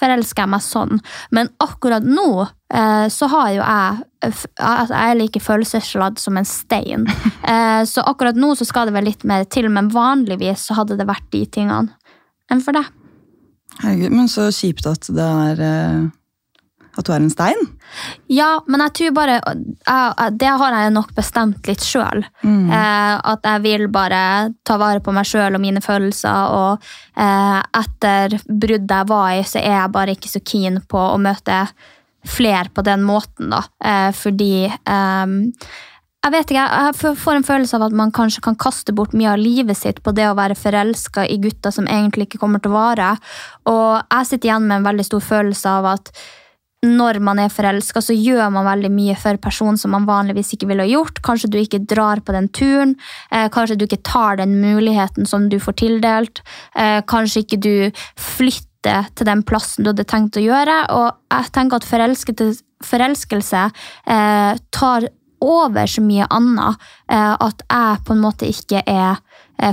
[0.00, 1.00] forelsker jeg meg sånn.
[1.30, 6.48] Men akkurat nå eh, så har jo jeg altså, Jeg er like følelsesladd som en
[6.48, 7.08] stein.
[7.44, 10.96] Eh, så akkurat nå så skal det vel litt mer til, men vanligvis så hadde
[10.96, 11.92] det vært de tingene
[12.48, 12.88] enn for deg.
[13.82, 16.06] Herregud, men så kjipt at det er eh,
[16.96, 17.58] At du er en stein.
[18.30, 22.24] Ja, men jeg tror bare jeg- Det har jeg nok bestemt litt sjøl.
[22.70, 26.50] Eh, at jeg vil bare ta vare på meg sjøl og mine følelser.
[26.50, 26.78] Og
[27.16, 31.18] eh, etter bruddet jeg var i, så er jeg bare ikke så keen på å
[31.18, 31.68] møte
[32.24, 33.62] flere på den måten, da.
[33.84, 34.70] Eh, fordi
[36.24, 39.32] jeg vet ikke, jeg får en følelse av at man kanskje kan kaste bort mye
[39.34, 42.72] av livet sitt på det å være forelska i gutter som egentlig ikke kommer til
[42.72, 43.10] å vare.
[43.66, 46.10] Og jeg sitter igjen med en veldig stor følelse av at
[46.84, 50.68] når man er forelska, så gjør man veldig mye for personen som man vanligvis ikke
[50.70, 51.22] ville gjort.
[51.24, 52.94] Kanskje du ikke drar på den turen.
[53.30, 56.44] Eh, kanskje du ikke tar den muligheten som du får tildelt.
[56.76, 57.74] Eh, kanskje ikke du
[58.20, 60.78] flytter til den plassen du hadde tenkt å gjøre.
[60.94, 61.88] Og jeg tenker at
[62.84, 63.68] forelskelse,
[64.06, 65.08] eh, tar
[65.44, 66.80] over så mye annet
[67.12, 69.20] eh, at jeg på en måte ikke er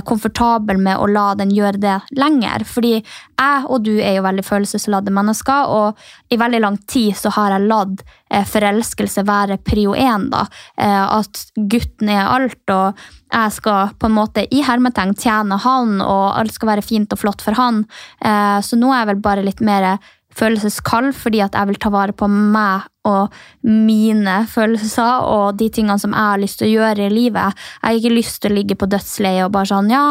[0.06, 2.64] komfortabel med å la den gjøre det lenger.
[2.68, 2.94] Fordi
[3.42, 7.54] jeg og du er jo veldig følelsesladde mennesker, og i veldig lang tid så har
[7.54, 10.28] jeg latt eh, forelskelse være prio én.
[10.32, 16.00] Eh, at gutten er alt, og jeg skal på en måte i hermetegn tjene han,
[16.04, 17.84] og alt skal være fint og flott for han.
[18.24, 19.96] Eh, så nå er jeg vel bare litt mer
[20.38, 23.34] følelseskald fordi at jeg vil ta vare på meg og
[23.66, 27.58] mine følelser og de tingene som jeg har lyst til å gjøre i livet.
[27.80, 30.04] Jeg har ikke lyst til å ligge på dødsleiet og bare sånn Ja,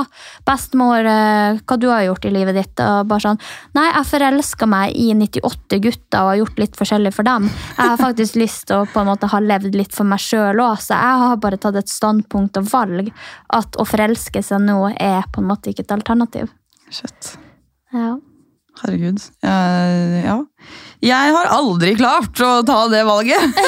[0.47, 2.83] bestemor, eh, hva du har gjort i livet ditt?
[2.83, 3.39] Og bare sånn
[3.77, 7.47] Nei, jeg forelska meg i 98 gutter og har gjort litt forskjellig for dem.
[7.77, 10.59] Jeg har faktisk lyst til å på en måte ha levd litt for meg sjøl
[10.59, 13.13] òg, så jeg har bare tatt et standpunkt og valg
[13.55, 16.51] at å forelske seg nå er på en måte ikke et alternativ.
[16.91, 17.37] Shit.
[17.95, 18.17] Ja.
[18.81, 19.21] Herregud.
[19.45, 20.37] Jeg, ja.
[21.01, 23.61] Jeg har aldri klart å ta det valget.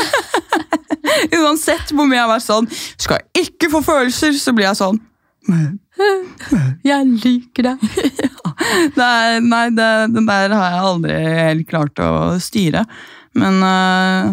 [1.44, 4.80] Uansett hvor mye jeg har vært sånn Skal jeg ikke få følelser, så blir jeg
[4.80, 5.02] sånn
[6.90, 7.84] Jeg liker deg.
[8.24, 8.54] ja.
[8.96, 12.10] det er, nei, det, den der har jeg aldri helt klart å
[12.42, 12.86] styre.
[13.38, 14.32] Men uh,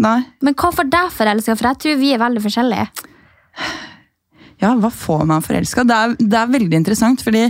[0.00, 0.18] nei.
[0.40, 1.56] Men hva får deg forelska?
[1.58, 2.88] For jeg tror vi er veldig forskjellige.
[4.60, 5.84] Ja, hva får meg forelska?
[5.88, 7.46] Det, det er veldig interessant, fordi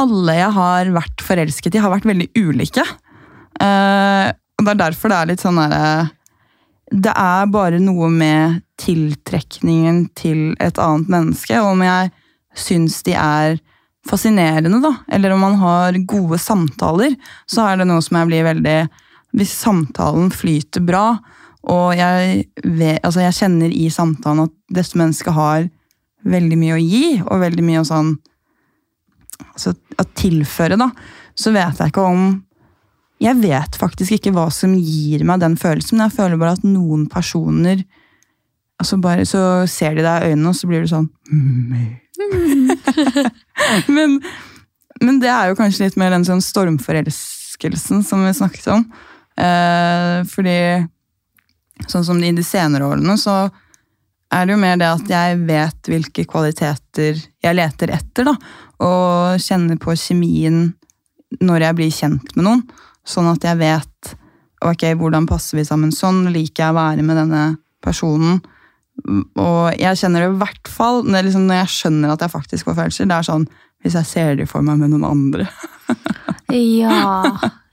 [0.00, 2.84] alle jeg har vært forelsket i, har vært veldig ulike.
[3.60, 6.08] Uh, og det er derfor det er litt sånn derre
[6.90, 12.10] Det er bare noe med tiltrekningen til et annet menneske, om jeg
[12.58, 13.60] syns de er
[14.04, 17.14] fascinerende, da, eller om man har gode samtaler,
[17.46, 18.78] så er det noe som jeg blir veldig
[19.34, 21.16] Hvis samtalen flyter bra,
[21.64, 25.64] og jeg, vet, altså jeg kjenner i samtalen at dette mennesket har
[26.24, 28.12] veldig mye å gi, og veldig mye å sånn
[29.42, 30.90] altså, å tilføre, da,
[31.34, 32.26] så vet jeg ikke om
[33.22, 36.66] Jeg vet faktisk ikke hva som gir meg den følelsen, men jeg føler bare at
[36.66, 37.84] noen personer
[38.78, 41.08] altså bare Så ser de deg i øynene, og så blir du sånn
[43.96, 44.18] men,
[45.02, 48.84] men det er jo kanskje litt mer den sånn stormforelskelsen som vi snakket om.
[49.34, 50.58] Eh, fordi
[51.90, 53.48] sånn som i de senere årene, så
[54.32, 58.34] er det jo mer det at jeg vet hvilke kvaliteter jeg leter etter, da.
[58.84, 60.66] Og kjenner på kjemien
[61.44, 62.64] når jeg blir kjent med noen.
[63.04, 64.14] Sånn at jeg vet
[64.64, 67.44] ok, hvordan passer vi sammen sånn, liker jeg å være med denne
[67.84, 68.40] personen.
[69.04, 72.70] Og jeg kjenner det i hvert fall når liksom, når jeg skjønner at jeg faktisk
[72.70, 73.10] får følelser.
[73.10, 73.46] Det er sånn
[73.84, 75.48] hvis jeg ser de for meg med noen andre.
[76.54, 77.24] Ja,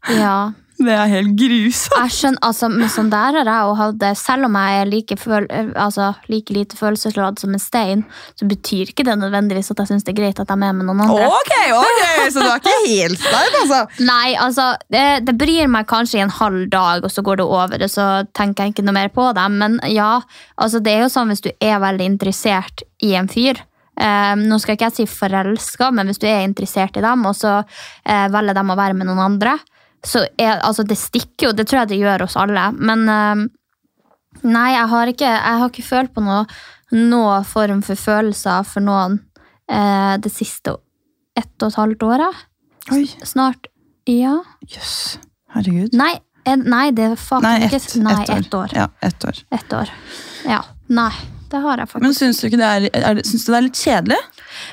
[0.10, 0.36] ja.
[0.82, 1.96] Det er helt grusomt.
[1.98, 4.12] Jeg skjønner, altså, men sånn der har jeg hatt det.
[4.20, 8.04] Selv om jeg er like, føl altså, like lite følelsesladd som en stein,
[8.40, 10.80] så betyr ikke det nødvendigvis at jeg syns det er greit at jeg er med
[10.82, 11.30] med noen andre.
[11.30, 13.82] Ok, ok, Så du er ikke helt stein, altså?
[14.12, 17.50] Nei, altså, det, det bryr meg kanskje i en halv dag, og så går det
[17.50, 19.50] over, og så tenker jeg ikke noe mer på det.
[19.54, 20.14] Men ja,
[20.58, 23.62] altså, det er jo sånn hvis du er veldig interessert i en fyr.
[24.02, 27.36] Um, nå skal ikke jeg si forelska, men hvis du er interessert i dem, og
[27.38, 29.60] så uh, velger de å være med noen andre,
[30.06, 31.56] så er, altså, det stikker jo.
[31.56, 32.68] Det tror jeg det gjør oss alle.
[32.78, 33.44] Men eh,
[34.48, 36.46] nei, jeg har ikke, jeg har ikke følt på noe,
[36.96, 39.20] noe form for følelser for noen
[39.70, 40.78] eh, det siste
[41.38, 42.42] ett og et halvt året.
[42.92, 43.70] Oi, Snart.
[44.10, 44.40] Ja.
[44.66, 45.20] jøss.
[45.54, 45.94] Herregud.
[45.98, 46.16] Nei,
[46.50, 48.40] en, nei det er faktisk Nei, ikke Nei, ett år.
[48.42, 48.74] Et år.
[48.80, 49.44] Ja, ett år.
[49.54, 49.94] Ett år.
[50.48, 50.64] Ja.
[50.92, 51.14] Nei,
[51.52, 52.06] det har jeg faktisk.
[52.06, 54.20] Men syns du det er, er, syns du det er litt kjedelig?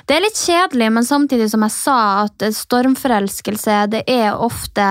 [0.08, 4.86] Det er litt kjedelig, men samtidig som jeg sa, at eh, stormforelskelse det er ofte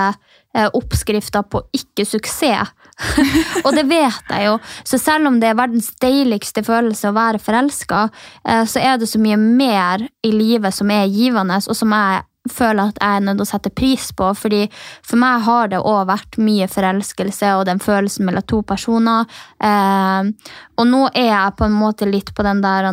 [0.54, 2.74] eh, oppskrifter på ikke-suksess.
[3.64, 4.56] og det vet jeg jo.
[4.86, 8.08] Så selv om det er verdens deiligste følelse å være forelska,
[8.44, 12.24] eh, så er det så mye mer i livet som er givende, og som jeg
[12.52, 14.30] føler at jeg er nødt til å sette pris på.
[14.34, 14.62] fordi
[15.02, 19.26] For meg har det òg vært mye forelskelse og den følelsen mellom to personer.
[19.60, 20.30] Eh,
[20.78, 22.88] og nå er jeg på en måte litt på den der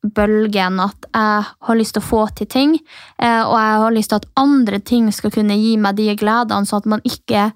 [0.00, 2.78] bølgen at jeg har lyst til å få til ting,
[3.20, 6.66] eh, og jeg har lyst til at andre ting skal kunne gi meg de gledene,
[6.66, 7.50] sånn at man ikke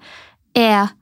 [0.55, 0.93] er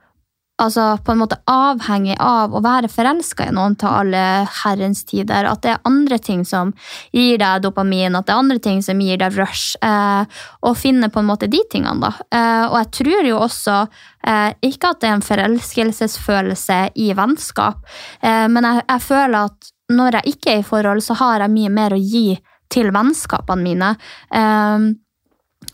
[0.64, 4.24] altså, på en måte avhengig av å være forelska i noen til alle
[4.64, 5.48] herrens tider.
[5.50, 6.74] At det er andre ting som
[7.16, 9.76] gir deg dopamin, at det er andre ting som gir deg rush.
[9.84, 10.40] Eh,
[10.80, 12.14] finne på en måte de tingene, da.
[12.34, 13.78] Eh, og jeg tror jo også
[14.28, 17.86] eh, ikke at det er en forelskelsesfølelse i vennskap,
[18.22, 21.54] eh, men jeg, jeg føler at når jeg ikke er i forhold, så har jeg
[21.54, 22.28] mye mer å gi
[22.74, 23.94] til vennskapene mine.
[24.34, 24.92] Eh,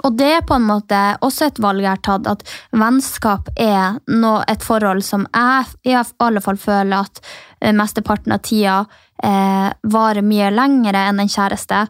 [0.03, 2.43] Og det er på en måte også et valg jeg har tatt, at
[2.75, 7.21] vennskap er noe, et forhold som jeg i alle fall føler at
[7.61, 8.79] eh, mesteparten av tida
[9.23, 11.85] eh, varer mye lengre enn en kjæreste.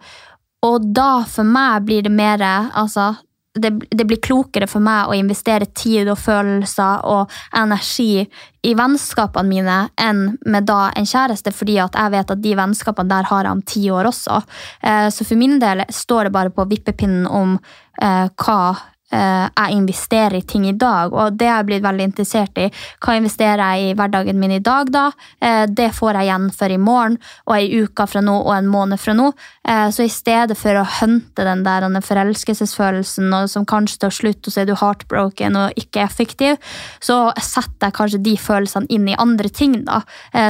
[0.68, 3.14] Og da for meg blir det mer altså,
[3.62, 8.26] det, det, blir klokere for meg å investere tid og følelser og energi
[8.66, 13.12] i vennskapene mine enn med da en kjæreste, fordi at jeg vet at de vennskapene
[13.12, 14.42] der har jeg om ti år også.
[14.84, 17.58] Eh, så for min del står det bare på vippepinnen om
[18.02, 18.62] eh, hva
[19.10, 22.68] jeg investerer i ting i dag, og det har jeg blitt veldig interessert i.
[23.02, 25.10] Hva investerer jeg i hverdagen min i dag, da?
[25.42, 27.18] Eh, det får jeg igjen for i morgen
[27.48, 29.32] og ei uke fra nå og en måned fra nå.
[29.68, 34.54] Eh, så i stedet for å hunte den der forelskelsesfølelsen som kanskje tar slutt, og
[34.54, 36.60] så er du heartbroken og ikke effektiv,
[37.04, 40.02] så setter jeg kanskje de følelsene inn i andre ting, da.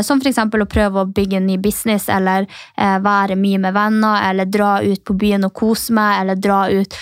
[0.06, 0.40] Som f.eks.
[0.40, 5.04] å prøve å bygge en ny business, eller være mye med venner, eller dra ut
[5.06, 6.98] på byen og kose meg, eller dra ut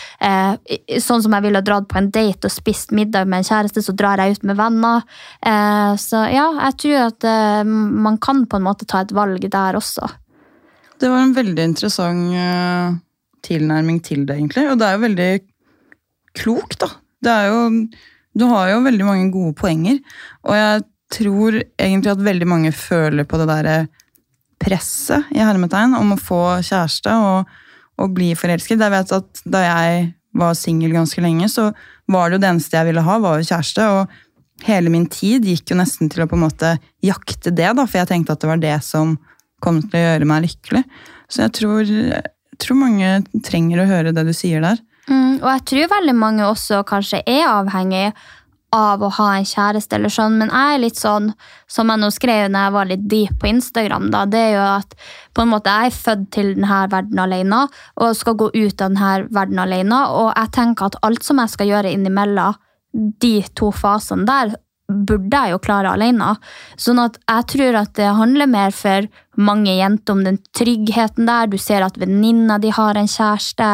[1.03, 3.83] sånn som jeg vil ville dratt på en date og spist middag med en kjæreste,
[3.83, 5.03] så drar jeg ut med venner.
[5.41, 7.73] Eh, så ja, jeg tror at eh,
[8.07, 10.11] man kan på en måte ta et valg der også.
[10.97, 12.95] Det var en veldig interessant uh,
[13.45, 14.63] tilnærming til det, egentlig.
[14.71, 15.31] Og det er jo veldig
[16.41, 16.89] klokt, da.
[17.21, 17.59] Det er jo
[18.37, 19.97] Du har jo veldig mange gode poenger,
[20.45, 23.77] og jeg tror egentlig at veldig mange føler på det derre
[24.61, 27.49] presset i hermetegn om å få kjæreste og,
[27.97, 28.77] og bli forelsket.
[28.77, 30.05] Jeg vet at da jeg
[30.37, 31.71] var singel ganske lenge, så
[32.07, 33.87] var det jo det eneste jeg ville ha, var jo kjæreste.
[33.97, 37.85] Og hele min tid gikk jo nesten til å på en måte jakte det, da,
[37.85, 39.17] for jeg tenkte at det var det som
[39.63, 40.83] kom til å gjøre meg lykkelig.
[41.27, 44.79] Så jeg tror, jeg tror mange trenger å høre det du sier der.
[45.07, 48.09] Mm, og jeg tror veldig mange også kanskje er avhengig
[48.75, 51.29] av å ha en kjæreste, eller sånn, men jeg er litt sånn,
[51.71, 54.65] som jeg nå skrev når jeg var litt deep på Instagram, da, det er jo
[54.65, 54.95] at
[55.37, 57.63] på en måte jeg er født til denne verden alene
[57.95, 59.99] og skal gå ut av denne verden alene.
[60.19, 62.57] Og jeg tenker at alt som jeg skal gjøre innimellom
[63.21, 64.55] de to fasene der,
[64.87, 66.33] burde jeg jo klare alene.
[66.79, 71.49] Sånn at jeg tror at det handler mer for mange jenter om den tryggheten der.
[71.51, 73.67] Du ser at venninna di har en kjæreste.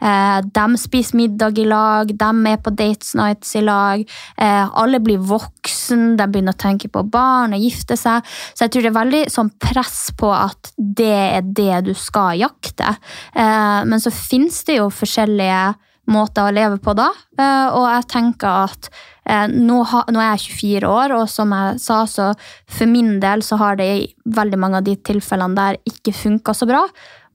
[0.00, 4.04] Eh, de spiser middag i lag, de er på dates nights i lag.
[4.36, 8.26] Eh, alle blir voksen, de begynner å tenke på barn og gifte seg.
[8.52, 12.36] Så jeg tror det er veldig sånn press på at det er det du skal
[12.42, 12.96] jakte.
[13.32, 15.76] Eh, men så finnes det jo forskjellige
[16.10, 18.90] måter å leve på da, eh, og jeg tenker at
[19.26, 22.30] Eh, nå, er jeg 24 år, og som jeg sa, så
[22.70, 24.04] for min del så har det i
[24.36, 26.84] veldig mange av de tilfellene der ikke funka så bra.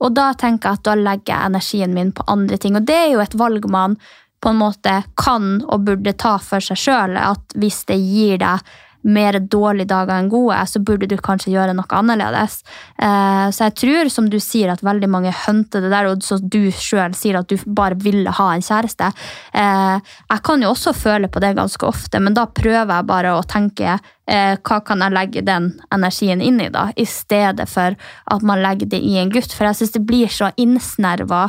[0.02, 2.78] Og da tenker jeg at da legger jeg energien min på andre ting.
[2.80, 3.98] Og det er jo et valg man
[4.42, 7.20] på en måte kan og burde ta for seg sjøl.
[7.20, 8.72] At hvis det gir deg
[9.02, 12.62] mer dårlige dager enn gode, så burde du kanskje gjøre noe annerledes.
[13.02, 16.38] Eh, så jeg tror, som du sier, at veldig mange hunter det der, og så
[16.42, 19.12] du sjøl sier at du bare ville ha en kjæreste.
[19.58, 23.36] Eh, jeg kan jo også føle på det ganske ofte, men da prøver jeg bare
[23.36, 27.98] å tenke eh, hva kan jeg legge den energien inn i, da, i stedet for
[27.98, 29.54] at man legger det i en gutt.
[29.54, 31.48] For jeg syns det blir så innsnerva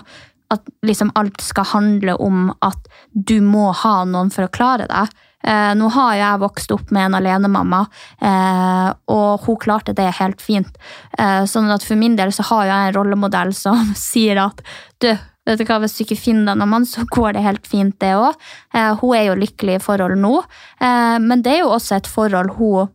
[0.53, 5.13] at liksom alt skal handle om at du må ha noen for å klare deg.
[5.43, 7.83] Eh, nå har jeg vokst opp med en alenemamma,
[8.23, 10.79] eh, og hun klarte det helt fint.
[11.19, 14.63] Eh, sånn at for min del så har jeg en rollemodell som sier at
[15.03, 15.11] du,
[15.47, 18.15] vet du hva, hvis du ikke finner deg mann, så går det helt fint, det
[18.19, 18.39] òg.
[18.75, 20.35] Eh, hun er jo lykkelig i forhold nå,
[20.81, 22.93] eh, men det er jo også et forhold hun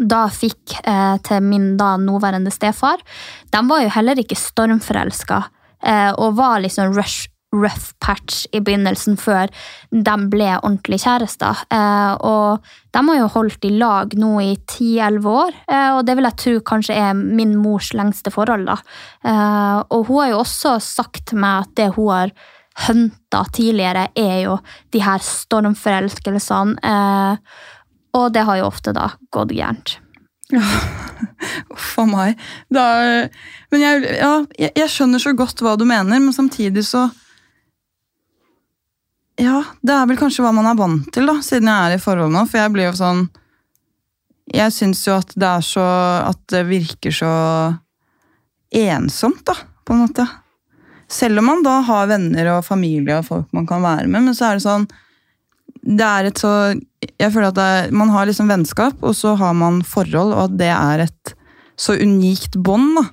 [0.00, 3.02] da fikk eh, til min da nåværende stefar.
[3.52, 5.44] De var jo heller ikke stormforelska
[5.82, 9.50] og var liksom rush rough patch i begynnelsen, før
[9.92, 11.64] de ble ordentlig kjærester.
[11.72, 16.16] Eh, og de har jo holdt i lag nå i 10-11 år, eh, og det
[16.18, 18.66] vil jeg tro kanskje er min mors lengste forhold.
[18.66, 18.78] da.
[19.24, 22.34] Eh, og hun har jo også sagt til meg at det hun har
[22.86, 24.58] hunta tidligere, er jo
[24.92, 27.38] de her stormforelskelsene.
[28.14, 29.98] og det har jo ofte da gått gærent.
[31.72, 32.40] Uff a meg.
[32.72, 32.84] Da,
[33.72, 37.10] men jeg, ja, jeg, jeg, skjønner så godt hva du mener, men samtidig så
[39.42, 42.02] ja, det er vel kanskje hva man er vant til, da, siden jeg er i
[42.02, 42.44] forhold nå.
[42.50, 43.24] For jeg blir jo sånn
[44.52, 45.86] Jeg syns jo at det er så
[46.28, 47.32] At det virker så
[48.72, 50.26] ensomt, da, på en måte.
[51.12, 54.36] Selv om man da har venner og familie og folk man kan være med, men
[54.36, 54.86] så er det sånn
[55.82, 56.52] Det er et så
[57.18, 60.56] Jeg føler at er, man har liksom vennskap, og så har man forhold, og at
[60.60, 61.34] det er et
[61.76, 63.08] så unikt bånd da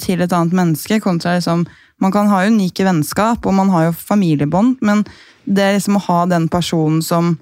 [0.00, 1.66] til et annet menneske, kontra liksom
[2.00, 5.04] Man kan ha unike vennskap, og man har jo familiebånd, men
[5.46, 7.38] det er liksom å ha den personen som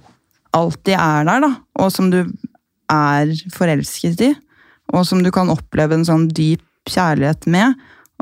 [0.56, 2.22] alltid er der, da, og som du
[2.90, 4.32] er forelsket i,
[4.94, 7.74] og som du kan oppleve en sånn dyp kjærlighet med,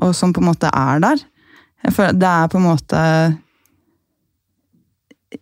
[0.02, 1.22] og som på en måte er der.
[1.86, 3.36] Jeg Det er på en måte er-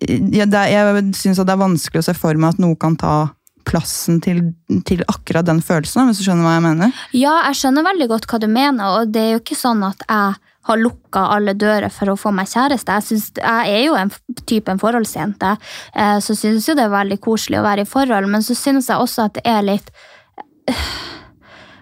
[0.00, 3.30] Jeg syns det er vanskelig å se for meg at noe kan ta
[3.64, 4.52] plassen til,
[4.84, 6.92] til akkurat den følelsen, hvis du skjønner hva jeg mener.
[7.16, 10.02] Ja, jeg skjønner veldig godt hva du mener, og det er jo ikke sånn at
[10.04, 12.94] jeg har lukka alle dører for å få meg kjæreste.
[12.98, 15.50] Jeg, synes, jeg er jo en f- type en forholdsjente,
[15.94, 18.88] eh, så syns jo det er veldig koselig å være i forhold, men så syns
[18.88, 19.90] jeg også at det er litt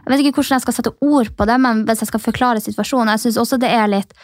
[0.03, 2.63] Jeg vet ikke hvordan jeg skal sette ord på det, men hvis jeg skal forklare
[2.65, 4.17] situasjonen, jeg syns også det er litt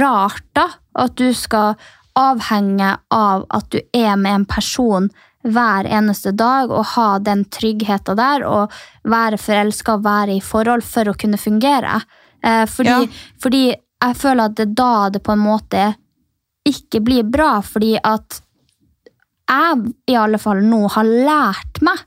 [0.00, 0.64] rart da,
[0.98, 1.76] at du skal
[2.18, 5.06] avhenge av at du er med en person
[5.46, 8.72] hver eneste dag og ha den tryggheten der og
[9.06, 12.00] være forelska og være i forhold for å kunne fungere.
[12.46, 13.06] Eh, fordi, Ja.
[13.42, 15.86] fordi jeg føler at det er da det på en måte
[16.66, 18.40] ikke blir bra, fordi at
[19.46, 22.00] jeg i alle fall nå har lært meg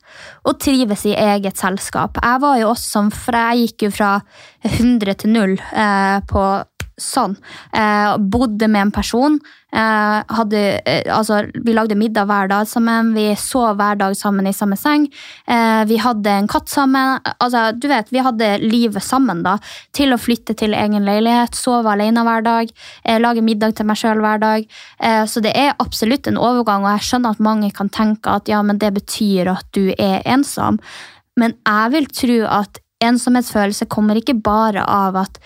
[0.43, 2.19] å trives i eget selskap.
[2.21, 4.09] Jeg var jo også sånn, for jeg gikk jo fra
[4.65, 6.43] 100 til 0 eh, på
[7.03, 7.37] sånn.
[7.73, 9.39] Eh, bodde med en person.
[9.71, 13.13] Eh, hadde, eh, altså, vi lagde middag hver dag sammen.
[13.13, 15.05] Vi sov hver dag sammen i samme seng.
[15.47, 17.19] Eh, vi hadde en katt sammen.
[17.39, 19.57] Altså, du vet, Vi hadde livet sammen da,
[19.93, 22.71] til å flytte til egen leilighet, sove alene hver dag,
[23.05, 24.65] eh, lage middag til meg sjøl hver dag.
[24.99, 28.47] Eh, så det er absolutt en overgang, og jeg skjønner at mange kan tenke at
[28.47, 30.79] ja, men det betyr at du er ensom.
[31.37, 35.39] Men jeg vil tro at ensomhetsfølelse kommer ikke bare av at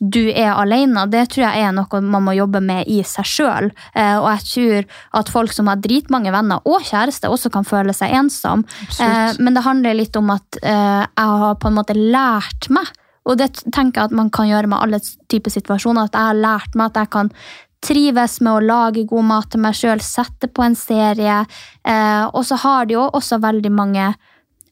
[0.00, 1.04] du er alene.
[1.12, 3.66] Det tror jeg er noe man må jobbe med i seg sjøl.
[3.94, 4.86] Og jeg tror
[5.20, 8.64] at folk som har dritmange venner og kjæreste, også kan føle seg ensom.
[8.96, 12.88] Eh, Men det handler litt om at eh, jeg har på en måte lært meg,
[13.28, 16.40] og det tenker jeg at man kan gjøre med alle typer situasjoner, at jeg har
[16.40, 17.30] lært meg at jeg kan
[17.84, 21.42] trives med å lage god mat til meg sjøl, sette på en serie.
[21.84, 24.14] Eh, og så har de jo også veldig mange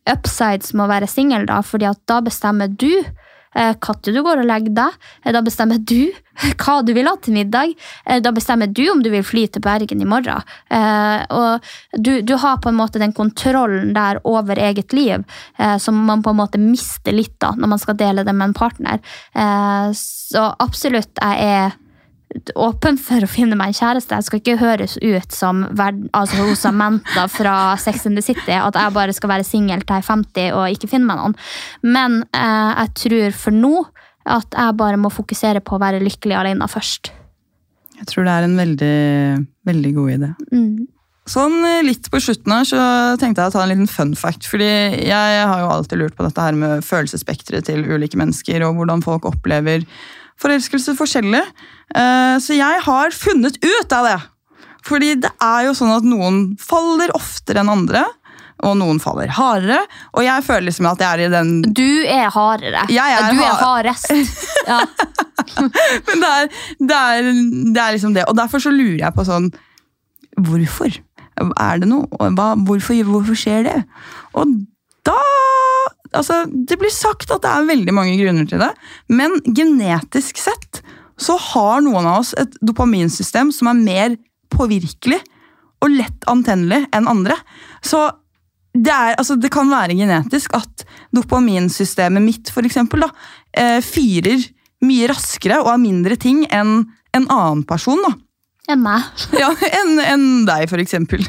[0.09, 3.28] upsides med å være singel, fordi at da bestemmer du eh,
[3.59, 4.97] når du går og legger deg.
[5.25, 6.13] Eh, Da bestemmer du
[6.63, 7.75] hva du vil ha til middag.
[8.07, 10.43] Eh, Da bestemmer du om du vil fly til Bergen i morgen.
[10.71, 11.61] Eh, Og
[11.99, 15.25] du, du har på en måte den kontrollen der over eget liv
[15.59, 18.51] eh, som man på en måte mister litt da, når man skal dele det med
[18.51, 19.01] en partner.
[19.35, 21.77] Eh, Så absolutt, jeg er
[22.59, 24.19] åpen for å finne meg en kjæreste.
[24.19, 25.63] Jeg skal ikke høres ut som
[26.17, 30.05] altså Samantha fra Sex and the City, at jeg bare skal være singel til jeg
[30.05, 31.39] er 50 og ikke finne meg noen.
[31.87, 33.73] Men eh, jeg tror for nå
[34.29, 37.13] at jeg bare må fokusere på å være lykkelig alene først.
[37.99, 38.99] Jeg tror det er en veldig,
[39.67, 40.31] veldig god idé.
[40.53, 40.87] Mm.
[41.29, 42.83] Sånn eh, litt på slutten her så
[43.21, 44.47] tenkte jeg å ta en liten fun fact.
[44.49, 48.79] fordi jeg har jo alltid lurt på dette her med følelsesspekteret til ulike mennesker, og
[48.79, 49.85] hvordan folk opplever
[50.39, 51.43] forelskelse forskjellig.
[51.95, 54.19] Eh, Så jeg har funnet ut av det!
[54.89, 58.05] Fordi det er jo sånn at noen faller oftere enn andre,
[58.65, 59.83] og noen faller hardere.
[60.17, 62.87] Og jeg føler liksom at jeg er i den Du er hardere.
[62.91, 64.09] Jeg er du er hardest.
[64.67, 64.81] Ja.
[66.09, 66.49] Men det er,
[66.81, 67.29] det, er,
[67.75, 68.25] det er liksom det.
[68.31, 69.51] Og derfor så lurer jeg på sånn
[70.39, 70.97] Hvorfor?
[71.39, 72.07] Er det noe?
[72.35, 73.79] Hva, hvorfor, hvorfor skjer det?
[74.39, 74.57] Og
[75.07, 75.19] da
[76.17, 78.71] Altså, det blir sagt at det er veldig mange grunner til det,
[79.13, 80.79] men genetisk sett
[81.19, 84.17] så har noen av oss et dopaminsystem som er mer
[84.55, 85.19] påvirkelig
[85.85, 87.37] og lett antennelig enn andre.
[87.85, 88.07] Så
[88.75, 93.11] det, er, altså, det kan være genetisk at dopaminsystemet mitt for eksempel, da,
[93.59, 94.43] eh, fyrer
[94.87, 96.81] mye raskere og av mindre ting enn
[97.17, 98.01] en annen person.
[98.05, 98.15] da.
[98.69, 99.07] Enn meg.
[99.41, 99.51] Ja,
[99.81, 101.25] Enn en deg, for eksempel.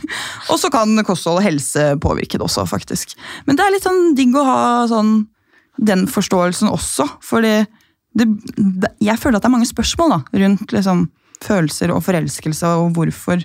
[0.52, 3.16] Og så kan kosthold og helse påvirke det også, faktisk.
[3.48, 4.62] Men det er litt sånn digg å ha
[4.92, 5.24] sånn,
[5.80, 7.62] den forståelsen også, fordi
[8.18, 11.08] det, det, jeg føler at det er mange spørsmål da, rundt liksom,
[11.46, 13.44] følelser og forelskelse og hvorfor.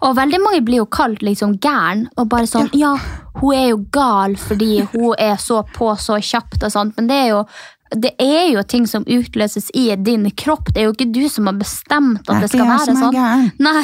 [0.00, 2.94] Og veldig mange blir jo kalt liksom gæren, og bare sånn Ja,
[3.40, 7.20] hun er jo gal fordi hun er så på så kjapt og sånt, men det
[7.26, 7.44] er jo
[7.90, 10.68] det er jo ting som utløses i din kropp.
[10.70, 13.48] Det er jo ikke du som har bestemt at det, Det skal være sånn.
[13.66, 13.82] Nei,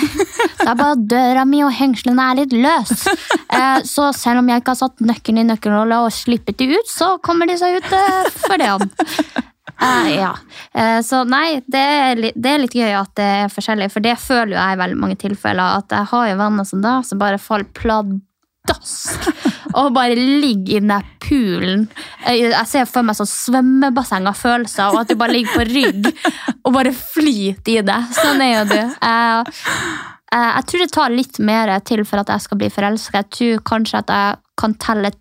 [0.60, 3.02] det er bare døra mi og hengslene er litt løs.
[3.56, 6.90] Eh, så selv om jeg ikke har satt nøkkelen i nøkkelhullet og slippet de ut,
[6.90, 9.44] så kommer de seg ut eh, for det.
[9.82, 10.30] Eh, ja.
[10.72, 14.04] Eh, så nei, det er, litt, det er litt gøy at det er forskjellig, for
[14.04, 15.80] det føler jo jeg i veldig mange tilfeller.
[15.82, 19.28] At jeg har jo venner som da, som bare faller pladask
[19.78, 21.84] og bare ligger i den der poolen.
[22.24, 25.68] Eh, Jeg ser for meg sånn svømmebasseng av følelser, og at du bare ligger på
[25.68, 26.08] rygg
[26.62, 28.00] og bare flyter i det.
[28.16, 28.80] Sånn er jo du.
[28.80, 29.52] Eh,
[30.32, 33.22] eh, Jeg tror det tar litt mer til for at jeg skal bli forelska.
[33.26, 35.12] Jeg tror kanskje at jeg kan telle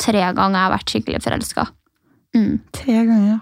[0.00, 1.66] tre ganger jeg har vært skikkelig forelska.
[2.36, 2.60] Mm.
[2.76, 3.38] Tre ganger.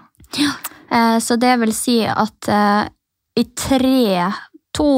[0.91, 2.87] Eh, Så det vil si at eh,
[3.39, 4.31] i tre
[4.75, 4.89] to,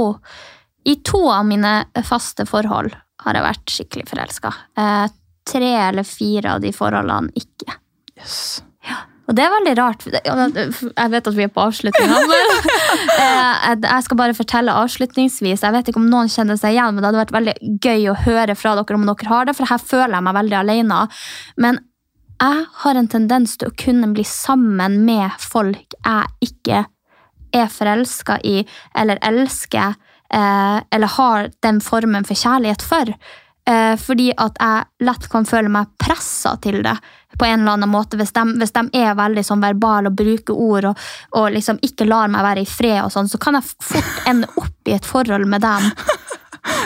[0.86, 1.74] I to av mine
[2.08, 4.50] faste forhold har jeg vært skikkelig forelska.
[5.52, 7.76] Tre eller fire av de forholdene ikke.
[8.18, 8.64] Yes.
[8.90, 10.02] Og Og det er veldig rart.
[10.12, 12.50] Jeg vet at vi er på avslutninga, men
[13.24, 15.62] eh, jeg skal bare fortelle avslutningsvis.
[15.64, 18.18] Jeg vet ikke om noen kjenner seg igjen, men det hadde vært veldig gøy å
[18.26, 21.00] høre fra dere om dere har det, for her føler jeg meg veldig alene.
[21.64, 21.80] Men
[22.42, 26.86] jeg har en tendens til å kunne bli sammen med folk jeg ikke
[27.52, 28.62] er forelska i
[28.98, 29.94] eller elsker,
[30.34, 33.14] eh, eller har den formen for kjærlighet for.
[33.70, 36.96] Eh, fordi at jeg lett kan føle meg pressa til det
[37.38, 38.18] på en eller annen måte.
[38.18, 41.04] Hvis de, hvis de er veldig sånn verbale og bruker ord og,
[41.38, 44.50] og liksom ikke lar meg være i fred, og sånn, så kan jeg fort ende
[44.58, 45.92] opp i et forhold med dem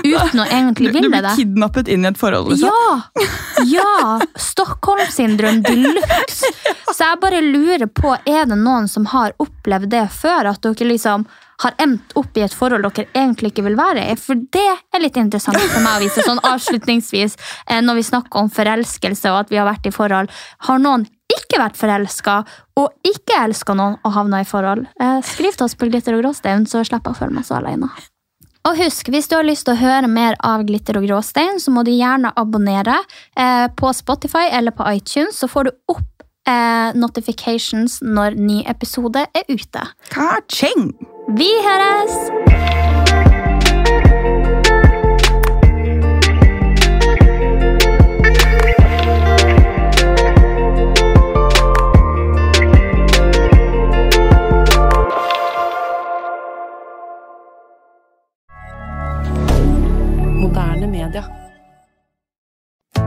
[0.03, 1.21] uten å egentlig ville det.
[1.21, 2.69] du blir kidnappet inn i et forhold, liksom.
[2.69, 3.25] Ja!
[3.65, 6.51] ja Stockholm-syndrom de luxe.
[6.93, 10.51] Så jeg bare lurer på, er det noen som har opplevd det før?
[10.53, 11.25] At dere liksom
[11.63, 14.15] har endt opp i et forhold dere egentlig ikke vil være i?
[14.19, 16.23] For det er litt interessant for meg å vise.
[16.25, 20.31] Sånn avslutningsvis, eh, når vi snakker om forelskelse og at vi har vært i forhold,
[20.69, 22.41] har noen ikke vært forelska
[22.79, 24.85] og ikke elska noen og havna i forhold?
[24.99, 27.59] Eh, Skriv til oss på Glitter og gråstein, så slipper jeg å føle meg så
[27.59, 27.89] alene.
[28.65, 31.73] Og husk, hvis du har lyst til å høre mer av Glitter og gråstein, så
[31.73, 32.97] må du gjerne abonnere
[33.37, 39.27] eh, på Spotify eller på iTunes, så får du opp eh, notifications når ny episode
[39.29, 39.85] er ute.
[40.09, 40.95] Ka-ching!
[41.37, 42.94] Vi høres!